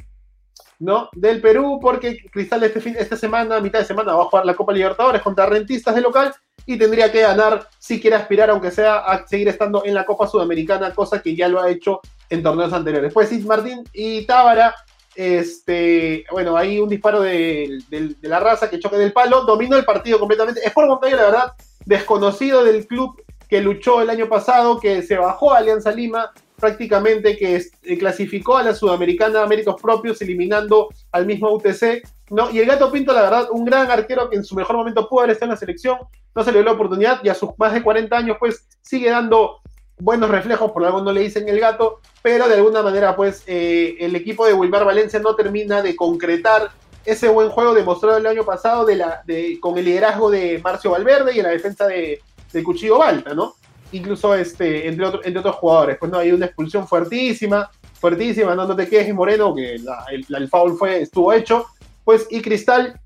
¿No? 0.80 1.10
Del 1.14 1.42
Perú, 1.42 1.80
porque 1.82 2.20
Cristal 2.32 2.64
este 2.64 2.80
fin, 2.80 2.96
esta 2.98 3.18
semana, 3.18 3.60
mitad 3.60 3.80
de 3.80 3.86
semana, 3.86 4.14
va 4.14 4.24
a 4.24 4.26
jugar 4.26 4.46
la 4.46 4.56
Copa 4.56 4.72
Libertadores 4.72 5.22
contra 5.22 5.46
Rentistas 5.46 5.96
de 5.96 6.02
local 6.02 6.34
y 6.66 6.78
tendría 6.78 7.12
que 7.12 7.22
ganar 7.22 7.68
si 7.80 8.00
quiere 8.00 8.16
aspirar, 8.16 8.50
aunque 8.50 8.72
sea 8.72 9.00
a 9.00 9.28
seguir 9.28 9.48
estando 9.48 9.84
en 9.86 9.94
la 9.94 10.06
Copa 10.06 10.28
Sudamericana, 10.28 10.94
cosa 10.94 11.22
que 11.22 11.36
ya 11.36 11.50
lo 11.50 11.62
ha 11.62 11.70
hecho 11.70 12.02
en 12.30 12.44
torneos 12.44 12.72
anteriores. 12.72 13.14
Pues 13.14 13.30
Sid 13.30 13.46
Martín 13.46 13.84
y 13.92 14.26
Tábara, 14.26 14.74
este, 15.16 16.26
bueno, 16.32 16.56
hay 16.56 16.80
un 16.80 16.88
disparo 16.88 17.22
de, 17.22 17.80
la 18.22 18.40
raza 18.40 18.70
que 18.70 18.80
choque 18.80 18.98
del 18.98 19.12
palo, 19.12 19.44
dominó 19.44 19.76
el 19.76 19.86
partido 19.86 20.20
completamente. 20.20 20.62
Es 20.64 20.72
por 20.72 20.88
Montaño, 20.88 21.18
la 21.18 21.24
verdad, 21.24 21.54
desconocido 21.86 22.64
del 22.64 22.88
club 22.88 23.22
que 23.50 23.62
luchó 23.62 24.02
el 24.02 24.12
año 24.12 24.30
pasado, 24.30 24.80
que 24.80 25.02
se 25.02 25.18
bajó 25.18 25.52
a 25.52 25.58
Alianza 25.58 25.92
Lima, 25.92 26.32
prácticamente 26.60 27.36
que 27.36 27.56
eh, 27.56 27.98
clasificó 27.98 28.58
a 28.58 28.64
la 28.64 28.76
Sudamericana 28.76 29.42
a 29.42 29.48
méritos 29.48 29.82
propios, 29.82 30.22
eliminando 30.22 30.90
al 31.12 31.26
mismo 31.26 31.52
UTC. 31.52 32.04
¿no? 32.30 32.52
Y 32.52 32.60
el 32.60 32.68
Gato 32.68 32.92
Pinto, 32.92 33.12
la 33.12 33.24
verdad, 33.24 33.48
un 33.52 33.66
gran 33.66 33.90
arquero 33.90 34.30
que 34.30 34.36
en 34.36 34.44
su 34.44 34.56
mejor 34.56 34.76
momento 34.76 35.10
pudo 35.10 35.22
haber 35.22 35.32
estado 35.32 35.48
en 35.52 35.56
la 35.56 35.60
selección, 35.60 35.98
no 36.36 36.44
se 36.44 36.52
le 36.52 36.60
dio 36.60 36.66
la 36.66 36.74
oportunidad 36.74 37.22
y 37.24 37.30
a 37.30 37.34
sus 37.34 37.50
más 37.58 37.74
de 37.74 37.82
40 37.82 38.16
años, 38.16 38.38
pues 38.40 38.68
sigue 38.84 39.10
dando 39.10 39.62
buenos 39.98 40.30
reflejos, 40.30 40.72
por 40.72 40.86
algo 40.86 41.02
no 41.02 41.12
le 41.12 41.22
dicen 41.22 41.50
el 41.50 41.60
gato, 41.60 42.00
pero 42.22 42.48
de 42.48 42.54
alguna 42.54 42.84
manera, 42.84 43.16
pues 43.16 43.44
eh, 43.48 43.98
el 44.00 44.16
equipo 44.16 44.46
de 44.46 44.54
Wilmar 44.54 44.86
Valencia 44.86 45.20
no 45.20 45.36
termina 45.36 45.82
de 45.82 45.96
concretar 45.96 46.70
ese 47.04 47.30
buen 47.30 47.50
juego 47.50 47.74
demostrado 47.74 48.18
el 48.18 48.28
año 48.28 48.46
pasado 48.46 48.86
de 48.86 48.96
la, 48.96 49.24
de, 49.26 49.58
con 49.60 49.78
el 49.78 49.86
liderazgo 49.86 50.30
de 50.30 50.60
Marcio 50.64 50.92
Valverde 50.92 51.34
y 51.34 51.40
en 51.40 51.46
la 51.46 51.52
defensa 51.52 51.88
de, 51.88 52.22
de 52.52 52.64
Cuchillo 52.64 52.98
Balta, 52.98 53.34
¿no? 53.34 53.56
incluso 53.92 54.36
este, 54.36 54.88
entre, 54.88 55.06
entre 55.06 55.40
otros 55.40 55.56
jugadores. 55.56 55.98
Pues 56.00 56.12
no, 56.12 56.20
hay 56.20 56.32
una 56.32 56.46
expulsión 56.46 56.88
fuertísima, 56.88 57.70
fuertísima, 57.94 58.56
no, 58.56 58.76
te 58.76 58.88
quedes 58.88 59.14
Moreno, 59.14 59.56
que 59.56 59.76
el, 59.76 60.50
foul 60.50 60.78
fue, 60.78 61.02
estuvo 61.02 61.34
hecho. 61.34 61.66
Pues 62.04 62.28
y 62.30 62.42
Cristal 62.42 63.00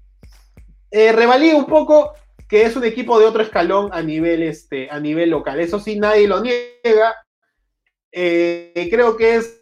eh, 0.91 1.11
revalía 1.11 1.55
un 1.55 1.65
poco 1.65 2.13
que 2.47 2.63
es 2.63 2.75
un 2.75 2.83
equipo 2.83 3.19
de 3.19 3.25
otro 3.25 3.41
escalón 3.41 3.89
a 3.93 4.01
nivel, 4.01 4.43
este, 4.43 4.89
a 4.89 4.99
nivel 4.99 5.29
local. 5.29 5.59
Eso 5.59 5.79
sí, 5.79 5.97
nadie 5.97 6.27
lo 6.27 6.41
niega. 6.41 7.15
Eh, 8.11 8.87
creo 8.91 9.17
que 9.17 9.35
es 9.35 9.61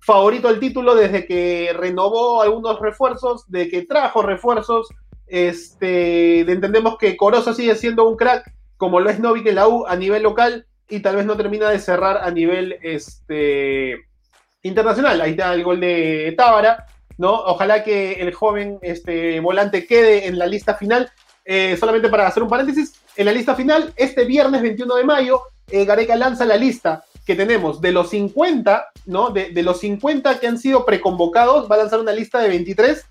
favorito 0.00 0.48
el 0.48 0.58
título 0.58 0.94
desde 0.94 1.26
que 1.26 1.72
renovó 1.72 2.42
algunos 2.42 2.80
refuerzos, 2.80 3.48
de 3.48 3.68
que 3.68 3.82
trajo 3.82 4.22
refuerzos. 4.22 4.88
Este, 5.26 6.40
entendemos 6.40 6.98
que 6.98 7.16
Corozo 7.16 7.54
sigue 7.54 7.76
siendo 7.76 8.08
un 8.08 8.16
crack, 8.16 8.52
como 8.80 8.98
lo 8.98 9.10
es 9.10 9.20
Novik 9.20 9.46
en 9.46 9.56
la 9.56 9.68
U 9.68 9.86
a 9.86 9.94
nivel 9.94 10.22
local 10.22 10.66
y 10.88 11.00
tal 11.00 11.16
vez 11.16 11.26
no 11.26 11.36
termina 11.36 11.68
de 11.68 11.78
cerrar 11.78 12.16
a 12.24 12.30
nivel 12.30 12.78
este, 12.82 14.06
internacional. 14.62 15.20
Ahí 15.20 15.32
está 15.32 15.52
el 15.52 15.62
gol 15.62 15.80
de 15.80 16.32
Tábara, 16.34 16.86
¿no? 17.18 17.30
Ojalá 17.30 17.84
que 17.84 18.14
el 18.14 18.32
joven 18.32 18.78
este, 18.80 19.38
volante 19.40 19.86
quede 19.86 20.26
en 20.26 20.38
la 20.38 20.46
lista 20.46 20.76
final. 20.76 21.12
Eh, 21.44 21.76
solamente 21.78 22.08
para 22.08 22.26
hacer 22.26 22.42
un 22.42 22.48
paréntesis, 22.48 22.94
en 23.16 23.26
la 23.26 23.32
lista 23.32 23.54
final, 23.54 23.92
este 23.96 24.24
viernes 24.24 24.62
21 24.62 24.94
de 24.96 25.04
mayo, 25.04 25.42
eh, 25.68 25.84
Gareca 25.84 26.16
lanza 26.16 26.46
la 26.46 26.56
lista 26.56 27.04
que 27.26 27.34
tenemos 27.36 27.82
de 27.82 27.92
los 27.92 28.08
50, 28.08 28.92
¿no? 29.04 29.28
De, 29.28 29.50
de 29.50 29.62
los 29.62 29.78
50 29.80 30.40
que 30.40 30.46
han 30.46 30.56
sido 30.56 30.86
preconvocados, 30.86 31.70
va 31.70 31.74
a 31.74 31.80
lanzar 31.80 32.00
una 32.00 32.12
lista 32.12 32.38
de 32.38 32.48
23 32.48 33.04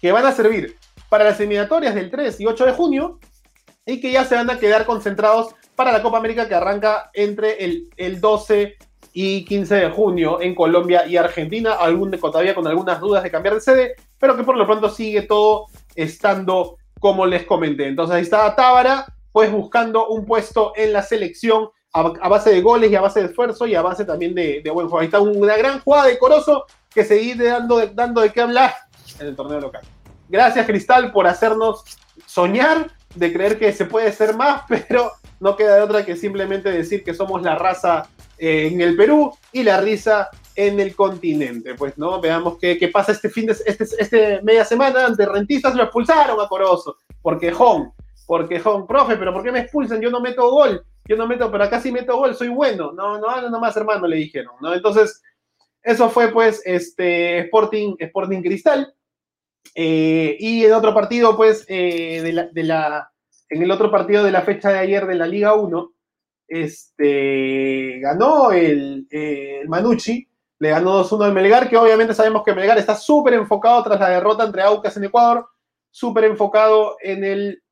que 0.00 0.10
van 0.10 0.26
a 0.26 0.32
servir 0.32 0.74
para 1.08 1.22
las 1.22 1.38
eliminatorias 1.38 1.94
del 1.94 2.10
3 2.10 2.40
y 2.40 2.46
8 2.46 2.66
de 2.66 2.72
junio 2.72 3.20
y 3.88 4.00
que 4.00 4.12
ya 4.12 4.24
se 4.26 4.34
van 4.34 4.50
a 4.50 4.58
quedar 4.58 4.84
concentrados 4.84 5.54
para 5.74 5.92
la 5.92 6.02
Copa 6.02 6.18
América 6.18 6.46
que 6.46 6.54
arranca 6.54 7.10
entre 7.14 7.64
el, 7.64 7.88
el 7.96 8.20
12 8.20 8.76
y 9.14 9.46
15 9.46 9.74
de 9.74 9.90
junio 9.90 10.42
en 10.42 10.54
Colombia 10.54 11.06
y 11.06 11.16
Argentina, 11.16 11.72
algún 11.72 12.10
todavía 12.10 12.54
con 12.54 12.66
algunas 12.66 13.00
dudas 13.00 13.22
de 13.22 13.30
cambiar 13.30 13.54
de 13.54 13.62
sede, 13.62 13.94
pero 14.18 14.36
que 14.36 14.44
por 14.44 14.58
lo 14.58 14.66
pronto 14.66 14.90
sigue 14.90 15.22
todo 15.22 15.68
estando 15.94 16.76
como 17.00 17.24
les 17.24 17.46
comenté. 17.46 17.88
Entonces 17.88 18.14
ahí 18.14 18.22
estaba 18.22 18.54
Tábara, 18.54 19.06
pues 19.32 19.50
buscando 19.50 20.08
un 20.08 20.26
puesto 20.26 20.72
en 20.76 20.92
la 20.92 21.02
selección 21.02 21.70
a, 21.94 22.28
base 22.28 22.50
de 22.50 22.60
goles 22.60 22.90
y 22.90 22.94
a 22.94 23.00
base 23.00 23.20
de 23.20 23.26
esfuerzo 23.26 23.66
y 23.66 23.74
a 23.74 23.80
base 23.80 24.04
también 24.04 24.34
de, 24.34 24.62
buen 24.70 24.86
juego. 24.86 25.00
Ahí 25.00 25.06
está 25.06 25.18
una 25.20 25.56
gran 25.56 25.80
jugada 25.80 26.08
de 26.08 26.18
Corozo 26.18 26.66
que 26.92 27.04
seguir 27.04 27.42
dando, 27.42 27.86
dando 27.86 28.20
de 28.20 28.32
qué 28.32 28.42
hablar 28.42 28.74
en 29.18 29.28
el 29.28 29.34
torneo 29.34 29.60
local. 29.60 29.80
Gracias, 30.28 30.66
Cristal, 30.66 31.10
por 31.10 31.26
hacernos 31.26 31.84
soñar 32.26 32.97
de 33.18 33.32
creer 33.32 33.58
que 33.58 33.72
se 33.72 33.84
puede 33.84 34.12
ser 34.12 34.34
más, 34.34 34.62
pero 34.68 35.12
no 35.40 35.56
queda 35.56 35.82
otra 35.82 36.04
que 36.04 36.16
simplemente 36.16 36.70
decir 36.70 37.04
que 37.04 37.14
somos 37.14 37.42
la 37.42 37.54
raza 37.54 38.08
eh, 38.38 38.68
en 38.72 38.80
el 38.80 38.96
Perú 38.96 39.32
y 39.52 39.62
la 39.62 39.80
risa 39.80 40.28
en 40.54 40.80
el 40.80 40.94
continente. 40.94 41.74
Pues, 41.74 41.96
¿no? 41.98 42.20
Veamos 42.20 42.58
qué, 42.58 42.78
qué 42.78 42.88
pasa 42.88 43.12
este 43.12 43.30
fin 43.30 43.46
de 43.46 43.56
este, 43.64 43.84
este 43.98 44.42
media 44.42 44.64
semana. 44.64 45.06
Ante 45.06 45.26
Rentistas 45.26 45.74
lo 45.74 45.84
expulsaron 45.84 46.40
a 46.40 46.48
Corozo, 46.48 46.96
porque 47.22 47.52
Hong, 47.52 47.90
porque 48.26 48.60
Hong, 48.60 48.86
profe, 48.86 49.16
pero 49.16 49.32
¿por 49.32 49.42
qué 49.42 49.52
me 49.52 49.60
expulsan? 49.60 50.00
Yo 50.00 50.10
no 50.10 50.20
meto 50.20 50.50
gol, 50.50 50.84
yo 51.06 51.16
no 51.16 51.26
meto, 51.26 51.50
pero 51.50 51.64
acá 51.64 51.80
sí 51.80 51.92
meto 51.92 52.16
gol, 52.16 52.34
soy 52.34 52.48
bueno. 52.48 52.92
No, 52.92 53.18
no, 53.18 53.48
no 53.48 53.60
más, 53.60 53.76
hermano, 53.76 54.06
le 54.06 54.16
dijeron, 54.16 54.54
¿no? 54.60 54.74
Entonces, 54.74 55.22
eso 55.82 56.10
fue, 56.10 56.32
pues, 56.32 56.60
este 56.64 57.38
Sporting, 57.38 57.94
Sporting 57.98 58.42
Cristal. 58.42 58.92
Eh, 59.74 60.36
y 60.40 60.64
en 60.64 60.72
otro 60.72 60.94
partido, 60.94 61.36
pues, 61.36 61.64
eh, 61.68 62.22
de, 62.22 62.64
la, 62.64 63.12
en 63.48 63.62
el 63.62 63.70
otro 63.70 63.90
partido 63.90 64.24
de 64.24 64.32
la 64.32 64.42
fecha 64.42 64.70
de 64.70 64.78
ayer 64.78 65.06
de 65.06 65.14
la 65.14 65.26
Liga 65.26 65.54
1, 65.54 65.92
este, 66.48 67.98
ganó 68.00 68.52
el, 68.52 69.06
eh, 69.10 69.62
Manucci, 69.68 70.26
le 70.58 70.70
ganó 70.70 71.04
2-1 71.04 71.24
al 71.24 71.32
Melgar, 71.32 71.68
que 71.68 71.76
obviamente 71.76 72.14
sabemos 72.14 72.42
que 72.44 72.54
Melgar 72.54 72.78
está 72.78 72.96
súper 72.96 73.34
enfocado 73.34 73.82
tras 73.84 74.00
la 74.00 74.08
derrota 74.08 74.44
entre 74.44 74.62
Aucas 74.62 74.96
en 74.96 75.04
Ecuador, 75.04 75.46
súper 75.90 76.24
enfocado 76.24 76.96
en 77.00 77.22
el, 77.22 77.62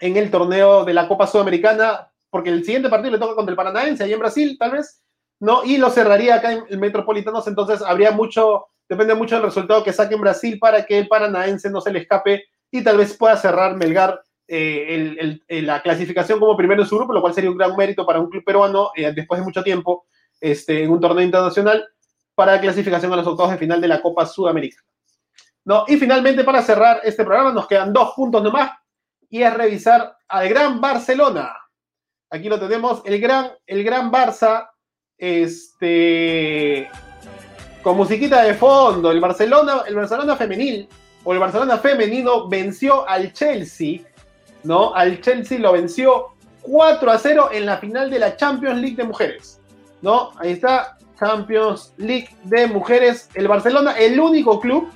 en 0.00 0.16
el 0.16 0.30
torneo 0.30 0.84
de 0.84 0.94
la 0.94 1.08
Copa 1.08 1.26
Sudamericana, 1.26 2.12
porque 2.30 2.50
el 2.50 2.64
siguiente 2.64 2.88
partido 2.88 3.12
le 3.12 3.18
toca 3.18 3.34
contra 3.34 3.50
el 3.50 3.56
Paranaense, 3.56 4.04
ahí 4.04 4.12
en 4.12 4.20
Brasil, 4.20 4.56
tal 4.58 4.72
vez, 4.72 5.02
¿no? 5.40 5.64
Y 5.64 5.78
lo 5.78 5.90
cerraría 5.90 6.36
acá 6.36 6.52
en 6.52 6.64
el 6.68 6.78
Metropolitanos, 6.78 7.46
entonces 7.48 7.82
habría 7.82 8.12
mucho, 8.12 8.66
depende 8.92 9.14
mucho 9.14 9.36
del 9.36 9.44
resultado 9.44 9.82
que 9.82 9.90
saque 9.90 10.14
en 10.14 10.20
Brasil 10.20 10.58
para 10.58 10.84
que 10.84 10.98
el 10.98 11.08
Paranaense 11.08 11.70
no 11.70 11.80
se 11.80 11.90
le 11.90 12.00
escape 12.00 12.44
y 12.70 12.84
tal 12.84 12.98
vez 12.98 13.16
pueda 13.16 13.38
cerrar 13.38 13.74
Melgar 13.74 14.22
eh, 14.46 15.38
la 15.48 15.80
clasificación 15.80 16.38
como 16.38 16.54
primero 16.54 16.82
en 16.82 16.88
su 16.88 16.96
grupo, 16.96 17.14
lo 17.14 17.22
cual 17.22 17.32
sería 17.32 17.50
un 17.50 17.56
gran 17.56 17.74
mérito 17.74 18.04
para 18.04 18.20
un 18.20 18.28
club 18.28 18.44
peruano 18.44 18.90
eh, 18.94 19.10
después 19.14 19.40
de 19.40 19.46
mucho 19.46 19.62
tiempo 19.62 20.04
este, 20.38 20.82
en 20.82 20.90
un 20.90 21.00
torneo 21.00 21.24
internacional 21.24 21.88
para 22.34 22.52
la 22.52 22.60
clasificación 22.60 23.10
a 23.14 23.16
los 23.16 23.26
octavos 23.26 23.52
de 23.52 23.58
final 23.58 23.80
de 23.80 23.88
la 23.88 24.02
Copa 24.02 24.26
Sudamericana. 24.26 24.86
No, 25.64 25.84
y 25.88 25.96
finalmente, 25.96 26.44
para 26.44 26.60
cerrar 26.60 27.00
este 27.02 27.24
programa, 27.24 27.50
nos 27.52 27.66
quedan 27.66 27.94
dos 27.94 28.12
puntos 28.14 28.42
nomás 28.42 28.72
y 29.30 29.42
es 29.42 29.54
revisar 29.54 30.18
al 30.28 30.50
Gran 30.50 30.82
Barcelona. 30.82 31.50
Aquí 32.28 32.50
lo 32.50 32.60
tenemos, 32.60 33.00
el 33.06 33.18
Gran, 33.22 33.52
el 33.66 33.84
gran 33.84 34.12
Barça, 34.12 34.68
este, 35.16 36.90
con 37.82 37.96
musiquita 37.96 38.42
de 38.42 38.54
fondo, 38.54 39.10
el 39.10 39.20
Barcelona, 39.20 39.82
el 39.86 39.94
Barcelona 39.94 40.36
femenil 40.36 40.88
o 41.24 41.32
el 41.32 41.38
Barcelona 41.38 41.78
femenino 41.78 42.48
venció 42.48 43.08
al 43.08 43.32
Chelsea, 43.32 44.00
¿no? 44.64 44.94
Al 44.94 45.20
Chelsea 45.20 45.58
lo 45.58 45.72
venció 45.72 46.28
4 46.62 47.10
a 47.10 47.18
0 47.18 47.50
en 47.52 47.66
la 47.66 47.78
final 47.78 48.10
de 48.10 48.18
la 48.18 48.36
Champions 48.36 48.80
League 48.80 48.96
de 48.96 49.04
mujeres, 49.04 49.60
¿no? 50.00 50.30
Ahí 50.38 50.52
está, 50.52 50.96
Champions 51.18 51.92
League 51.96 52.30
de 52.44 52.66
mujeres. 52.66 53.28
El 53.34 53.48
Barcelona, 53.48 53.92
el 53.92 54.18
único 54.18 54.60
club, 54.60 54.90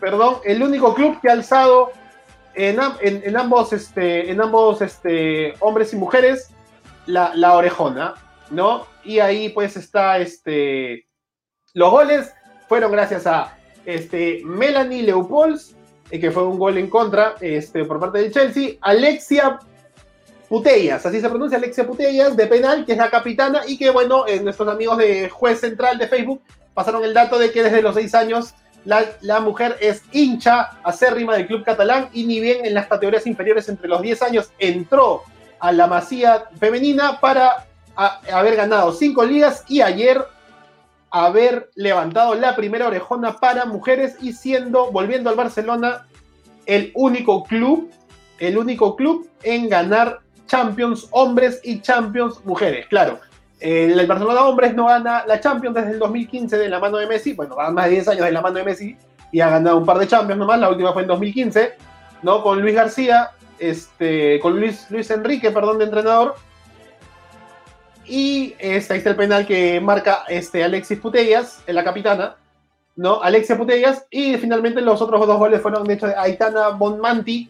perdón, 0.00 0.36
el 0.44 0.62
único 0.62 0.94
club 0.94 1.20
que 1.20 1.28
ha 1.28 1.32
alzado 1.32 1.92
en, 2.54 2.78
ambos, 3.36 3.72
este, 3.72 4.30
en 4.30 4.40
ambos 4.40 4.80
este, 4.80 5.54
hombres 5.60 5.92
y 5.92 5.96
mujeres 5.96 6.50
la, 7.06 7.54
orejona, 7.54 8.14
¿no? 8.50 8.86
Y 9.04 9.18
ahí 9.18 9.48
pues 9.50 9.76
está 9.76 10.18
este. 10.18 11.03
Los 11.74 11.90
goles 11.90 12.32
fueron 12.68 12.92
gracias 12.92 13.26
a 13.26 13.58
este, 13.84 14.42
Melanie 14.44 15.02
Leopolds, 15.02 15.74
eh, 16.08 16.20
que 16.20 16.30
fue 16.30 16.44
un 16.44 16.56
gol 16.56 16.78
en 16.78 16.88
contra 16.88 17.34
este, 17.40 17.84
por 17.84 17.98
parte 17.98 18.18
del 18.18 18.32
Chelsea, 18.32 18.74
Alexia 18.80 19.58
Putellas, 20.48 21.04
así 21.04 21.20
se 21.20 21.28
pronuncia 21.28 21.58
Alexia 21.58 21.84
Putellas, 21.84 22.36
de 22.36 22.46
penal, 22.46 22.86
que 22.86 22.92
es 22.92 22.98
la 22.98 23.10
capitana, 23.10 23.62
y 23.66 23.76
que 23.76 23.90
bueno, 23.90 24.24
eh, 24.28 24.38
nuestros 24.38 24.68
amigos 24.68 24.98
de 24.98 25.28
Juez 25.28 25.58
Central 25.58 25.98
de 25.98 26.06
Facebook 26.06 26.42
pasaron 26.74 27.02
el 27.02 27.12
dato 27.12 27.40
de 27.40 27.50
que 27.50 27.64
desde 27.64 27.82
los 27.82 27.96
seis 27.96 28.14
años 28.14 28.54
la, 28.84 29.40
mujer 29.40 29.76
es 29.80 30.02
hincha 30.12 30.78
acérrima 30.84 31.34
del 31.34 31.48
club 31.48 31.64
catalán 31.64 32.08
y 32.12 32.24
ni 32.24 32.38
bien 32.38 32.64
en 32.64 32.74
las 32.74 32.86
categorías 32.86 33.26
inferiores 33.26 33.68
entre 33.68 33.88
los 33.88 34.00
10 34.00 34.22
años 34.22 34.50
entró 34.58 35.22
a 35.58 35.72
la 35.72 35.88
masía 35.88 36.44
femenina 36.60 37.18
para 37.18 37.66
haber 37.96 38.56
ganado 38.56 38.92
cinco 38.92 39.24
ligas 39.24 39.64
y 39.68 39.80
ayer 39.80 40.22
haber 41.14 41.70
levantado 41.76 42.34
la 42.34 42.56
primera 42.56 42.88
orejona 42.88 43.36
para 43.38 43.66
mujeres 43.66 44.16
y 44.20 44.32
siendo, 44.32 44.90
volviendo 44.90 45.30
al 45.30 45.36
Barcelona, 45.36 46.08
el 46.66 46.90
único 46.96 47.44
club, 47.44 47.88
el 48.40 48.58
único 48.58 48.96
club 48.96 49.30
en 49.44 49.68
ganar 49.68 50.18
Champions 50.48 51.06
hombres 51.12 51.60
y 51.62 51.80
Champions 51.80 52.44
mujeres. 52.44 52.88
Claro, 52.88 53.20
el 53.60 54.04
Barcelona 54.08 54.42
hombres 54.42 54.74
no 54.74 54.86
gana 54.86 55.24
la 55.24 55.38
Champions 55.38 55.76
desde 55.76 55.92
el 55.92 56.00
2015 56.00 56.58
de 56.58 56.68
la 56.68 56.80
mano 56.80 56.96
de 56.96 57.06
Messi, 57.06 57.32
bueno, 57.32 57.54
va 57.54 57.70
más 57.70 57.84
de 57.84 57.92
10 57.92 58.08
años 58.08 58.24
de 58.24 58.32
la 58.32 58.42
mano 58.42 58.56
de 58.56 58.64
Messi 58.64 58.96
y 59.30 59.40
ha 59.40 59.50
ganado 59.50 59.78
un 59.78 59.86
par 59.86 59.98
de 59.98 60.08
Champions 60.08 60.40
nomás, 60.40 60.58
la 60.58 60.68
última 60.68 60.92
fue 60.92 61.02
en 61.02 61.08
2015, 61.08 61.74
¿no? 62.22 62.42
Con 62.42 62.60
Luis 62.60 62.74
García, 62.74 63.30
este, 63.60 64.40
con 64.40 64.58
Luis, 64.58 64.90
Luis 64.90 65.08
Enrique, 65.12 65.52
perdón, 65.52 65.78
de 65.78 65.84
entrenador. 65.84 66.34
Y 68.06 68.54
este, 68.58 68.94
ahí 68.94 68.98
está 68.98 69.10
el 69.10 69.16
penal 69.16 69.46
que 69.46 69.80
marca 69.80 70.24
este, 70.28 70.62
Alexis 70.62 70.98
Putellas, 70.98 71.62
en 71.66 71.74
la 71.74 71.84
capitana, 71.84 72.36
¿no? 72.96 73.22
Alexia 73.22 73.56
Putellas, 73.56 74.06
y 74.10 74.36
finalmente 74.36 74.80
los 74.80 75.00
otros 75.00 75.26
dos 75.26 75.38
goles 75.38 75.60
fueron 75.60 75.84
de 75.84 75.94
hecho 75.94 76.06
de 76.06 76.14
Aitana 76.16 76.68
Bonmanti 76.68 77.48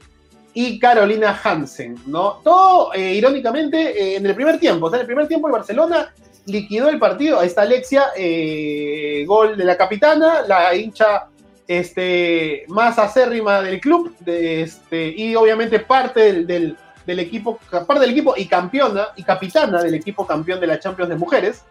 y 0.54 0.78
Carolina 0.78 1.38
Hansen, 1.42 1.98
¿no? 2.06 2.40
Todo, 2.44 2.94
eh, 2.94 3.14
irónicamente, 3.14 3.76
eh, 3.78 4.16
en 4.16 4.26
el 4.26 4.34
primer 4.34 4.58
tiempo. 4.58 4.86
O 4.86 4.90
sea, 4.90 4.98
en 4.98 5.02
el 5.02 5.06
primer 5.06 5.26
tiempo 5.26 5.48
el 5.48 5.52
Barcelona 5.52 6.14
liquidó 6.46 6.88
el 6.88 6.98
partido. 6.98 7.40
Ahí 7.40 7.48
está 7.48 7.62
Alexia, 7.62 8.06
eh, 8.16 9.24
gol 9.26 9.56
de 9.56 9.64
la 9.64 9.76
capitana, 9.76 10.42
la 10.46 10.74
hincha 10.74 11.26
este, 11.66 12.64
más 12.68 12.98
acérrima 12.98 13.62
del 13.62 13.80
club, 13.80 14.14
de, 14.20 14.62
este, 14.62 15.08
y 15.08 15.34
obviamente 15.34 15.80
parte 15.80 16.44
del, 16.44 16.76
equipo, 17.06 17.58
parte 17.86 18.00
del 18.00 18.10
equipo 18.10 18.34
y 18.36 18.46
campeona 18.46 19.08
y 19.16 19.22
capitana 19.22 19.82
del 19.82 19.94
equipo 19.94 20.26
campeón 20.26 20.60
de 20.60 20.66
la 20.66 20.78
Champions 20.78 21.10
de 21.10 21.16
Mujeres. 21.16 21.62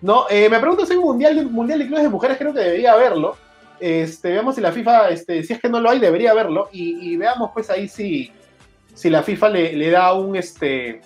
¿no? 0.00 0.26
me 0.30 0.58
pregunto 0.58 0.84
si 0.84 0.92
hay 0.92 0.98
un 0.98 1.04
mundial, 1.04 1.46
mundial 1.46 1.78
de 1.78 1.86
clubes 1.86 2.02
de 2.02 2.10
mujeres, 2.10 2.36
creo 2.36 2.52
que 2.52 2.60
debería 2.60 2.92
haberlo. 2.92 3.36
Este, 3.82 4.30
veamos 4.30 4.54
si 4.54 4.60
la 4.60 4.70
FIFA, 4.70 5.10
este, 5.10 5.42
si 5.42 5.54
es 5.54 5.60
que 5.60 5.68
no 5.68 5.80
lo 5.80 5.90
hay, 5.90 5.98
debería 5.98 6.32
verlo. 6.34 6.68
Y, 6.70 7.16
veamos 7.16 7.50
pues 7.52 7.68
ahí 7.68 7.88
si, 7.88 8.30
si 8.94 9.10
la 9.10 9.24
FIFA 9.24 9.48
le, 9.48 9.90
da 9.90 10.12
un, 10.12 10.36
este, 10.36 11.00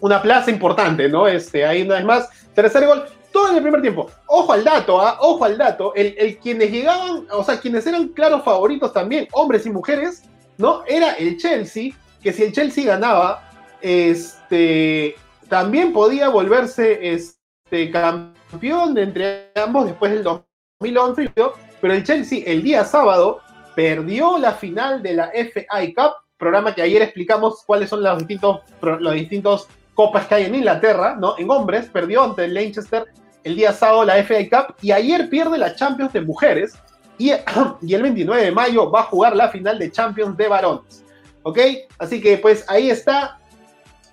una 0.00 0.20
plaza 0.20 0.50
importante, 0.50 1.08
¿no? 1.08 1.26
Este, 1.26 1.64
ahí 1.64 1.80
una 1.80 1.94
vez 1.94 2.04
más, 2.04 2.28
tercer 2.54 2.86
gol, 2.86 3.04
todo 3.32 3.48
en 3.48 3.56
el 3.56 3.62
primer 3.62 3.80
tiempo. 3.80 4.10
Ojo 4.26 4.52
al 4.52 4.62
dato, 4.62 5.00
¿ah? 5.00 5.16
ojo 5.20 5.44
al 5.46 5.56
dato. 5.56 5.94
El, 5.94 6.14
el, 6.18 6.36
quienes 6.36 6.70
llegaban, 6.70 7.26
o 7.30 7.42
sea, 7.42 7.58
quienes 7.58 7.86
eran 7.86 8.08
claros 8.08 8.44
favoritos 8.44 8.92
también, 8.92 9.26
hombres 9.32 9.64
y 9.64 9.70
mujeres, 9.70 10.22
¿no? 10.58 10.82
Era 10.86 11.12
el 11.12 11.38
Chelsea, 11.38 11.92
que 12.22 12.32
si 12.32 12.44
el 12.44 12.52
Chelsea 12.52 12.84
ganaba, 12.84 13.50
este, 13.80 15.16
también 15.48 15.92
podía 15.92 16.28
volverse 16.28 17.12
este, 17.12 17.90
campeón 17.90 18.94
de 18.94 19.02
entre 19.02 19.50
ambos 19.54 19.86
después 19.86 20.12
del 20.12 20.22
2011 20.22 21.32
pero 21.80 21.94
el 21.94 22.04
Chelsea 22.04 22.42
el 22.46 22.62
día 22.62 22.84
sábado 22.84 23.40
perdió 23.74 24.38
la 24.38 24.52
final 24.52 25.02
de 25.02 25.14
la 25.14 25.32
FA 25.32 25.80
Cup, 25.94 26.12
programa 26.36 26.74
que 26.74 26.82
ayer 26.82 27.02
explicamos 27.02 27.62
cuáles 27.66 27.88
son 27.88 28.02
los 28.02 28.18
distintos, 28.18 28.60
los 28.80 29.14
distintos 29.14 29.68
copas 29.94 30.26
que 30.26 30.36
hay 30.36 30.44
en 30.44 30.54
Inglaterra, 30.54 31.16
¿no? 31.18 31.34
En 31.38 31.50
hombres, 31.50 31.86
perdió 31.86 32.22
ante 32.22 32.44
el 32.44 32.54
Leicester 32.54 33.06
el 33.44 33.56
día 33.56 33.72
sábado 33.72 34.04
la 34.04 34.22
FA 34.22 34.48
Cup 34.48 34.76
y 34.80 34.92
ayer 34.92 35.28
pierde 35.28 35.58
la 35.58 35.74
Champions 35.74 36.12
de 36.12 36.20
mujeres 36.20 36.74
y, 37.18 37.32
y 37.82 37.94
el 37.94 38.02
29 38.02 38.42
de 38.42 38.52
mayo 38.52 38.90
va 38.90 39.00
a 39.00 39.04
jugar 39.04 39.34
la 39.34 39.48
final 39.48 39.78
de 39.78 39.90
Champions 39.90 40.36
de 40.36 40.48
varones. 40.48 41.04
¿Ok? 41.42 41.58
Así 41.98 42.20
que 42.20 42.38
pues 42.38 42.64
ahí 42.68 42.90
está, 42.90 43.38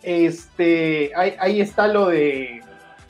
este, 0.01 1.11
ahí, 1.15 1.61
está 1.61 1.87
lo 1.87 2.07
de 2.07 2.61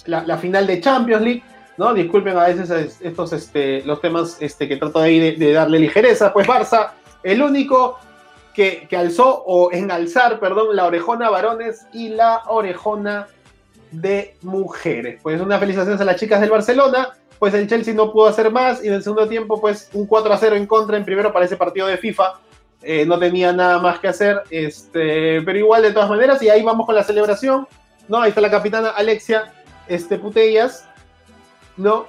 la, 0.06 0.38
final 0.38 0.68
de 0.68 0.82
Champions 0.82 1.22
League. 1.22 1.44
¿no? 1.78 1.94
Disculpen 1.94 2.38
a 2.38 2.48
veces 2.48 3.00
estos, 3.02 3.32
este, 3.32 3.82
los 3.84 4.02
temas 4.02 4.38
este, 4.42 4.68
que 4.68 4.78
trato 4.78 5.00
de, 5.00 5.54
darle 5.54 5.80
ligereza. 5.80 6.34
Pues 6.34 6.48
Barça, 6.48 6.92
el 7.24 7.42
único 7.42 7.98
que, 8.54 8.88
alzó, 8.98 9.44
o 9.46 9.72
en 9.72 9.90
alzar, 9.90 10.40
perdón, 10.40 10.76
la 10.76 10.86
orejona 10.86 11.30
varones 11.30 11.88
y 11.94 12.10
la 12.10 12.44
orejona 12.48 13.28
de 13.92 14.36
mujeres. 14.42 15.22
Pues 15.24 15.40
una 15.40 15.58
felicitación 15.58 16.02
a 16.02 16.04
las 16.04 16.18
chicas 16.18 16.42
del 16.42 16.50
Barcelona. 16.50 17.10
Pues 17.40 17.54
el 17.54 17.70
Chelsea 17.70 17.94
no 17.94 18.12
pudo 18.12 18.28
hacer 18.28 18.52
más 18.52 18.84
y 18.84 18.88
en 18.90 18.96
el 18.96 19.02
segundo 19.02 19.26
tiempo, 19.30 19.62
pues 19.62 19.90
un 19.94 20.06
4 20.06 20.34
a 20.34 20.38
0 20.38 20.58
en 20.58 20.68
contra 20.68 20.98
en 20.98 21.06
primero 21.06 21.32
para 21.32 21.46
ese 21.46 21.56
partido 21.56 21.88
de 21.88 21.96
FIFA 21.96 22.34
eh, 22.82 23.06
no 23.06 23.20
tenía 23.20 23.52
nada 23.52 23.80
más 23.80 24.00
que 24.00 24.08
hacer, 24.08 24.42
este, 24.50 25.42
pero 25.42 25.58
igual 25.58 25.82
de 25.82 25.92
todas 25.92 26.10
maneras, 26.10 26.42
y 26.42 26.50
ahí 26.50 26.64
vamos 26.64 26.86
con 26.86 26.96
la 26.96 27.04
celebración, 27.04 27.68
¿no? 28.08 28.22
Ahí 28.22 28.30
está 28.30 28.40
la 28.40 28.50
capitana 28.50 28.90
Alexia 28.90 29.54
este, 29.88 30.18
Putellas, 30.18 30.88
¿no? 31.76 32.06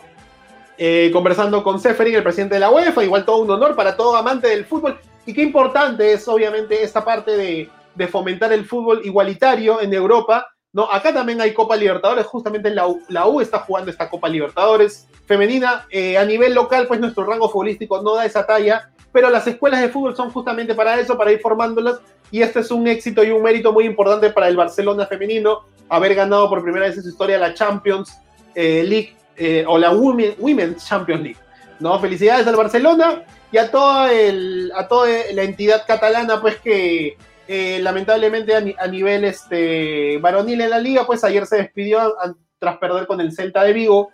Eh, 0.79 1.11
conversando 1.13 1.65
con 1.65 1.81
Seferin, 1.81 2.15
el 2.15 2.23
presidente 2.23 2.55
de 2.55 2.61
la 2.61 2.71
UEFA, 2.71 3.03
igual 3.03 3.25
todo 3.25 3.39
un 3.39 3.51
honor 3.51 3.75
para 3.75 3.97
todo 3.97 4.17
amante 4.17 4.49
del 4.49 4.65
fútbol, 4.65 4.99
y 5.27 5.35
qué 5.35 5.43
importante 5.43 6.13
es 6.13 6.27
obviamente 6.29 6.83
esta 6.83 7.05
parte 7.05 7.37
de, 7.37 7.69
fomentar 8.09 8.51
el 8.51 8.65
fútbol 8.65 9.03
igualitario 9.05 9.83
en 9.83 9.93
Europa, 9.93 10.47
¿no? 10.73 10.91
Acá 10.91 11.13
también 11.13 11.39
hay 11.41 11.53
Copa 11.53 11.77
Libertadores, 11.77 12.25
justamente 12.25 12.71
la 12.71 12.87
U, 12.87 13.03
la 13.09 13.27
U 13.27 13.43
está 13.43 13.59
jugando 13.59 13.91
esta 13.91 14.09
Copa 14.09 14.27
Libertadores 14.27 15.07
femenina, 15.27 15.85
eh, 15.91 16.17
a 16.17 16.25
nivel 16.25 16.55
local, 16.55 16.87
pues 16.87 16.99
nuestro 16.99 17.25
rango 17.25 17.51
futbolístico 17.51 18.01
no 18.01 18.15
da 18.15 18.25
esa 18.25 18.47
talla, 18.47 18.91
pero 19.13 19.31
las 19.31 19.47
escuelas 19.47 19.81
de 19.81 19.89
fútbol 19.89 20.17
son 20.17 20.31
justamente 20.31 20.75
para 20.75 20.99
eso, 20.99 21.17
para 21.17 21.33
ir 21.33 21.41
formándolas, 21.41 22.01
y 22.31 22.43
este 22.43 22.61
es 22.61 22.71
un 22.71 22.87
éxito 22.87 23.25
y 23.25 23.31
un 23.31 23.43
mérito 23.43 23.73
muy 23.73 23.85
importante 23.85 24.31
para 24.31 24.49
el 24.49 24.57
Barcelona 24.57 25.07
femenino, 25.07 25.65
haber 25.89 26.15
ganado 26.15 26.49
por 26.49 26.63
primera 26.63 26.87
vez 26.87 26.97
en 26.97 27.03
su 27.03 27.09
historia 27.09 27.39
la 27.39 27.55
Champions 27.55 28.17
eh, 28.55 28.85
League 28.85 29.17
eh, 29.37 29.65
o 29.67 29.79
la 29.79 29.91
Women's 29.91 30.87
Champions 30.87 31.23
League. 31.23 31.39
¿no? 31.81 31.99
Felicidades 31.99 32.47
al 32.47 32.57
Barcelona 32.57 33.25
y 33.51 33.59
a 33.59 33.71
toda, 33.71 34.13
el, 34.13 34.71
a 34.77 34.87
toda 34.87 35.09
la 35.33 35.43
entidad 35.43 35.85
catalana, 35.87 36.41
pues 36.41 36.57
que 36.61 37.17
eh, 37.49 37.81
lamentablemente 37.83 38.55
a, 38.55 38.87
nivel 38.87 39.25
este, 39.25 40.19
varonil 40.19 40.61
en 40.61 40.71
la 40.71 40.79
liga, 40.79 41.05
pues 41.07 41.25
ayer 41.25 41.47
se 41.47 41.57
despidió 41.57 42.15
tras 42.59 42.77
perder 42.77 43.07
con 43.07 43.21
el 43.21 43.33
Celta 43.33 43.65
de 43.65 43.73
Vigo 43.73 44.11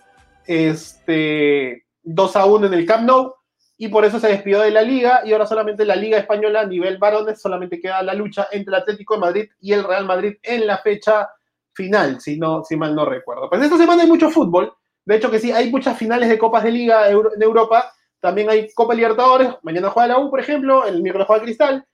este, 0.46 1.84
2 2.04 2.36
a 2.36 2.46
1 2.46 2.66
en 2.68 2.74
el 2.74 2.86
Camp 2.86 3.04
Nou 3.04 3.34
y 3.78 3.88
por 3.88 4.04
eso 4.04 4.18
se 4.18 4.28
despidió 4.28 4.60
de 4.60 4.70
la 4.70 4.82
liga 4.82 5.22
y 5.24 5.32
ahora 5.32 5.46
solamente 5.46 5.84
la 5.84 5.96
liga 5.96 6.18
española 6.18 6.60
a 6.60 6.66
nivel 6.66 6.98
varones 6.98 7.40
solamente 7.40 7.80
queda 7.80 8.02
la 8.02 8.14
lucha 8.14 8.48
entre 8.50 8.74
el 8.74 8.80
Atlético 8.80 9.14
de 9.14 9.20
Madrid 9.20 9.48
y 9.60 9.72
el 9.72 9.84
Real 9.84 10.06
Madrid 10.06 10.36
en 10.42 10.66
la 10.66 10.78
fecha 10.78 11.28
final, 11.74 12.20
si, 12.20 12.38
no, 12.38 12.64
si 12.64 12.76
mal 12.76 12.94
no 12.94 13.04
recuerdo. 13.04 13.50
Pues 13.50 13.62
esta 13.62 13.76
semana 13.76 14.02
hay 14.02 14.08
mucho 14.08 14.30
fútbol, 14.30 14.72
de 15.04 15.16
hecho 15.16 15.30
que 15.30 15.38
sí, 15.38 15.52
hay 15.52 15.70
muchas 15.70 15.98
finales 15.98 16.28
de 16.28 16.38
copas 16.38 16.64
de 16.64 16.72
liga 16.72 17.08
en 17.10 17.42
Europa, 17.42 17.92
también 18.18 18.48
hay 18.48 18.72
Copa 18.72 18.94
Libertadores, 18.94 19.50
mañana 19.62 19.90
juega 19.90 20.08
la 20.08 20.18
U, 20.18 20.30
por 20.30 20.40
ejemplo, 20.40 20.86
el 20.86 21.02
miércoles 21.02 21.26
juega 21.26 21.42
Cristal, 21.42 21.86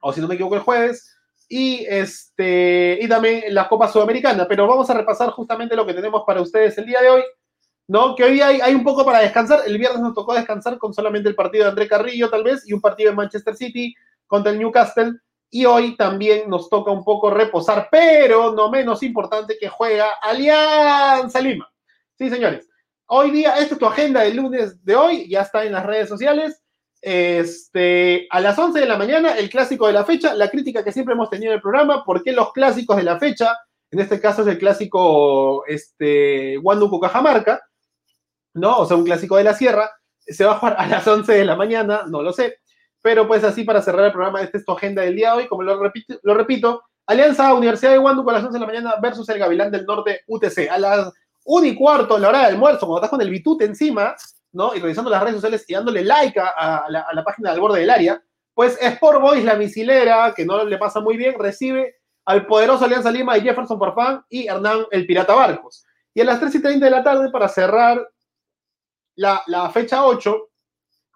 o 0.00 0.12
si 0.12 0.20
no 0.20 0.26
me 0.26 0.34
equivoco 0.34 0.56
el 0.56 0.62
jueves, 0.62 1.14
y, 1.48 1.84
este, 1.86 2.98
y 3.00 3.06
también 3.06 3.42
la 3.54 3.68
Copa 3.68 3.88
Sudamericana, 3.88 4.48
pero 4.48 4.66
vamos 4.66 4.88
a 4.88 4.94
repasar 4.94 5.30
justamente 5.30 5.76
lo 5.76 5.86
que 5.86 5.94
tenemos 5.94 6.24
para 6.26 6.40
ustedes 6.40 6.76
el 6.78 6.86
día 6.86 7.02
de 7.02 7.10
hoy. 7.10 7.22
¿No? 7.86 8.14
Que 8.14 8.24
hoy 8.24 8.40
hay, 8.40 8.74
un 8.74 8.84
poco 8.84 9.04
para 9.04 9.20
descansar. 9.20 9.60
El 9.66 9.78
viernes 9.78 10.00
nos 10.00 10.14
tocó 10.14 10.34
descansar 10.34 10.78
con 10.78 10.94
solamente 10.94 11.28
el 11.28 11.34
partido 11.34 11.64
de 11.64 11.70
André 11.70 11.88
Carrillo, 11.88 12.30
tal 12.30 12.44
vez, 12.44 12.66
y 12.66 12.72
un 12.72 12.80
partido 12.80 13.10
de 13.10 13.16
Manchester 13.16 13.54
City 13.56 13.94
contra 14.26 14.52
el 14.52 14.58
Newcastle. 14.58 15.12
Y 15.50 15.66
hoy 15.66 15.96
también 15.96 16.48
nos 16.48 16.68
toca 16.68 16.90
un 16.90 17.04
poco 17.04 17.30
reposar, 17.30 17.88
pero 17.90 18.52
no 18.52 18.70
menos 18.70 19.02
importante 19.02 19.56
que 19.58 19.68
juega 19.68 20.14
Alianza 20.20 21.40
Lima. 21.40 21.70
Sí, 22.18 22.28
señores. 22.28 22.68
Hoy 23.06 23.30
día, 23.30 23.58
esta 23.58 23.74
es 23.74 23.78
tu 23.78 23.86
agenda 23.86 24.22
del 24.22 24.36
lunes 24.36 24.82
de 24.84 24.96
hoy, 24.96 25.28
ya 25.28 25.42
está 25.42 25.64
en 25.64 25.72
las 25.72 25.84
redes 25.84 26.08
sociales. 26.08 26.60
Este, 27.02 28.26
a 28.30 28.40
las 28.40 28.58
11 28.58 28.80
de 28.80 28.86
la 28.86 28.96
mañana, 28.96 29.36
el 29.36 29.50
clásico 29.50 29.86
de 29.86 29.92
la 29.92 30.06
fecha, 30.06 30.34
la 30.34 30.48
crítica 30.48 30.82
que 30.82 30.90
siempre 30.90 31.14
hemos 31.14 31.28
tenido 31.28 31.52
en 31.52 31.56
el 31.56 31.62
programa, 31.62 32.02
¿por 32.02 32.22
qué 32.22 32.32
los 32.32 32.50
clásicos 32.52 32.96
de 32.96 33.02
la 33.02 33.18
fecha? 33.18 33.54
En 33.90 34.00
este 34.00 34.18
caso 34.18 34.40
es 34.40 34.48
el 34.48 34.58
clásico 34.58 35.66
este, 35.66 36.56
Huánuco 36.58 36.98
Cajamarca, 36.98 37.62
¿no? 38.54 38.78
O 38.78 38.86
sea, 38.86 38.96
un 38.96 39.04
clásico 39.04 39.36
de 39.36 39.44
la 39.44 39.54
sierra, 39.54 39.90
se 40.26 40.44
va 40.44 40.52
a 40.52 40.58
jugar 40.58 40.76
a 40.78 40.86
las 40.86 41.06
11 41.06 41.32
de 41.32 41.44
la 41.44 41.56
mañana, 41.56 42.02
no 42.08 42.22
lo 42.22 42.32
sé, 42.32 42.60
pero 43.02 43.28
pues 43.28 43.44
así 43.44 43.64
para 43.64 43.82
cerrar 43.82 44.06
el 44.06 44.12
programa, 44.12 44.40
esta 44.40 44.56
es 44.56 44.64
tu 44.64 44.72
agenda 44.72 45.02
del 45.02 45.16
día 45.16 45.32
de 45.32 45.38
hoy, 45.38 45.48
como 45.48 45.62
lo 45.62 45.78
repito, 45.78 46.18
lo 46.22 46.34
repito 46.34 46.82
Alianza 47.06 47.52
Universidad 47.52 47.92
de 47.92 47.98
Huánuco 47.98 48.30
a 48.30 48.34
las 48.34 48.44
11 48.44 48.54
de 48.54 48.60
la 48.60 48.66
mañana 48.66 48.94
versus 49.00 49.28
el 49.28 49.38
Gavilán 49.38 49.70
del 49.70 49.84
Norte 49.84 50.22
UTC. 50.26 50.70
A 50.70 50.78
las 50.78 51.12
1 51.44 51.66
y 51.66 51.74
cuarto, 51.74 52.16
en 52.16 52.22
la 52.22 52.30
hora 52.30 52.38
de 52.40 52.46
almuerzo, 52.46 52.86
cuando 52.86 52.96
estás 52.96 53.10
con 53.10 53.20
el 53.20 53.30
bitute 53.30 53.66
encima, 53.66 54.14
¿no? 54.52 54.74
Y 54.74 54.80
revisando 54.80 55.10
las 55.10 55.22
redes 55.22 55.36
sociales 55.36 55.64
y 55.68 55.74
dándole 55.74 56.02
like 56.02 56.40
a, 56.40 56.86
la, 56.88 57.24
página 57.24 57.50
del 57.50 57.60
borde 57.60 57.80
del 57.80 57.90
área, 57.90 58.22
pues 58.54 58.78
Sport 58.80 59.20
Boys, 59.20 59.44
la 59.44 59.56
misilera, 59.56 60.32
que 60.34 60.46
no 60.46 60.64
le 60.64 60.78
pasa 60.78 61.00
muy 61.00 61.18
bien, 61.18 61.34
recibe 61.38 61.96
al 62.24 62.46
poderoso 62.46 62.86
Alianza 62.86 63.10
Lima 63.10 63.36
y 63.36 63.42
Jefferson 63.42 63.78
Farfán 63.78 64.24
y 64.30 64.46
Hernán 64.46 64.86
el 64.90 65.06
Pirata 65.06 65.34
Barcos. 65.34 65.84
Y 66.14 66.22
a 66.22 66.24
las 66.24 66.40
3 66.40 66.54
y 66.54 66.62
30 66.62 66.84
de 66.86 66.90
la 66.90 67.02
tarde, 67.02 67.30
para 67.30 67.48
cerrar 67.48 68.00
la, 69.16 69.70
fecha 69.72 70.04
8, 70.04 70.48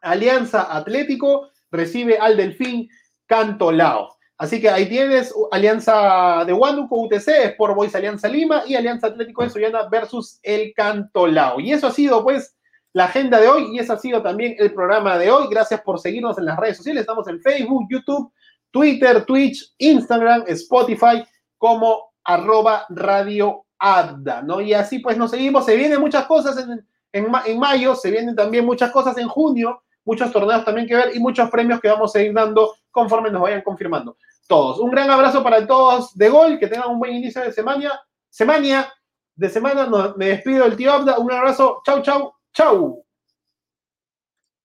Alianza 0.02 0.74
Atlético 0.74 1.48
recibe 1.70 2.18
al 2.18 2.36
Delfín 2.36 2.88
Cantolao. 3.26 4.16
Así 4.38 4.60
que 4.60 4.70
ahí 4.70 4.88
tienes 4.88 5.34
Alianza 5.50 6.44
de 6.46 6.52
Huánuco, 6.52 7.02
UTC, 7.02 7.28
Sport 7.28 7.74
Boys 7.74 7.94
Alianza 7.94 8.28
Lima 8.28 8.62
y 8.66 8.76
Alianza 8.76 9.08
Atlético 9.08 9.42
de 9.42 9.50
Soyana 9.50 9.88
versus 9.88 10.38
el 10.42 10.72
Cantolao. 10.74 11.58
Y 11.58 11.72
eso 11.72 11.88
ha 11.88 11.90
sido 11.90 12.22
pues 12.22 12.56
la 12.92 13.06
agenda 13.06 13.40
de 13.40 13.48
hoy 13.48 13.74
y 13.74 13.80
eso 13.80 13.92
ha 13.92 13.98
sido 13.98 14.22
también 14.22 14.54
el 14.58 14.72
programa 14.72 15.18
de 15.18 15.30
hoy. 15.30 15.48
Gracias 15.50 15.80
por 15.80 15.98
seguirnos 15.98 16.38
en 16.38 16.46
las 16.46 16.56
redes 16.56 16.76
sociales. 16.76 17.00
Estamos 17.00 17.26
en 17.26 17.40
Facebook, 17.40 17.88
YouTube, 17.90 18.32
Twitter, 18.70 19.24
Twitch, 19.24 19.74
Instagram, 19.78 20.44
Spotify 20.46 21.24
como 21.56 22.12
arroba 22.24 22.86
radio 22.90 23.64
Abda, 23.80 24.42
¿no? 24.42 24.60
Y 24.60 24.74
así 24.74 25.00
pues 25.00 25.16
nos 25.16 25.30
seguimos. 25.30 25.64
Se 25.64 25.76
vienen 25.76 26.00
muchas 26.00 26.26
cosas 26.26 26.58
en, 26.58 26.86
en, 27.12 27.58
mayo, 27.58 27.94
se 27.94 28.10
vienen 28.10 28.34
también 28.34 28.64
muchas 28.64 28.90
cosas 28.90 29.16
en 29.18 29.28
junio, 29.28 29.82
muchos 30.04 30.32
torneos 30.32 30.64
también 30.64 30.86
que 30.86 30.96
ver 30.96 31.16
y 31.16 31.18
muchos 31.18 31.50
premios 31.50 31.80
que 31.80 31.88
vamos 31.88 32.14
a 32.14 32.20
ir 32.20 32.32
dando 32.32 32.74
conforme 32.90 33.30
nos 33.30 33.42
vayan 33.42 33.62
confirmando 33.62 34.16
todos. 34.46 34.78
Un 34.78 34.90
gran 34.90 35.10
abrazo 35.10 35.42
para 35.42 35.66
todos 35.66 36.16
de 36.16 36.28
Gol, 36.28 36.58
que 36.58 36.66
tengan 36.66 36.90
un 36.90 36.98
buen 36.98 37.14
inicio 37.14 37.42
de 37.42 37.52
semana. 37.52 38.00
Semana 38.30 38.92
de 39.36 39.48
semana, 39.48 40.14
me 40.16 40.26
despido 40.26 40.64
del 40.64 40.76
tío 40.76 40.92
Abda. 40.92 41.18
Un 41.18 41.30
abrazo. 41.30 41.80
Chau, 41.84 42.02
chau, 42.02 42.34
chau. 42.52 43.07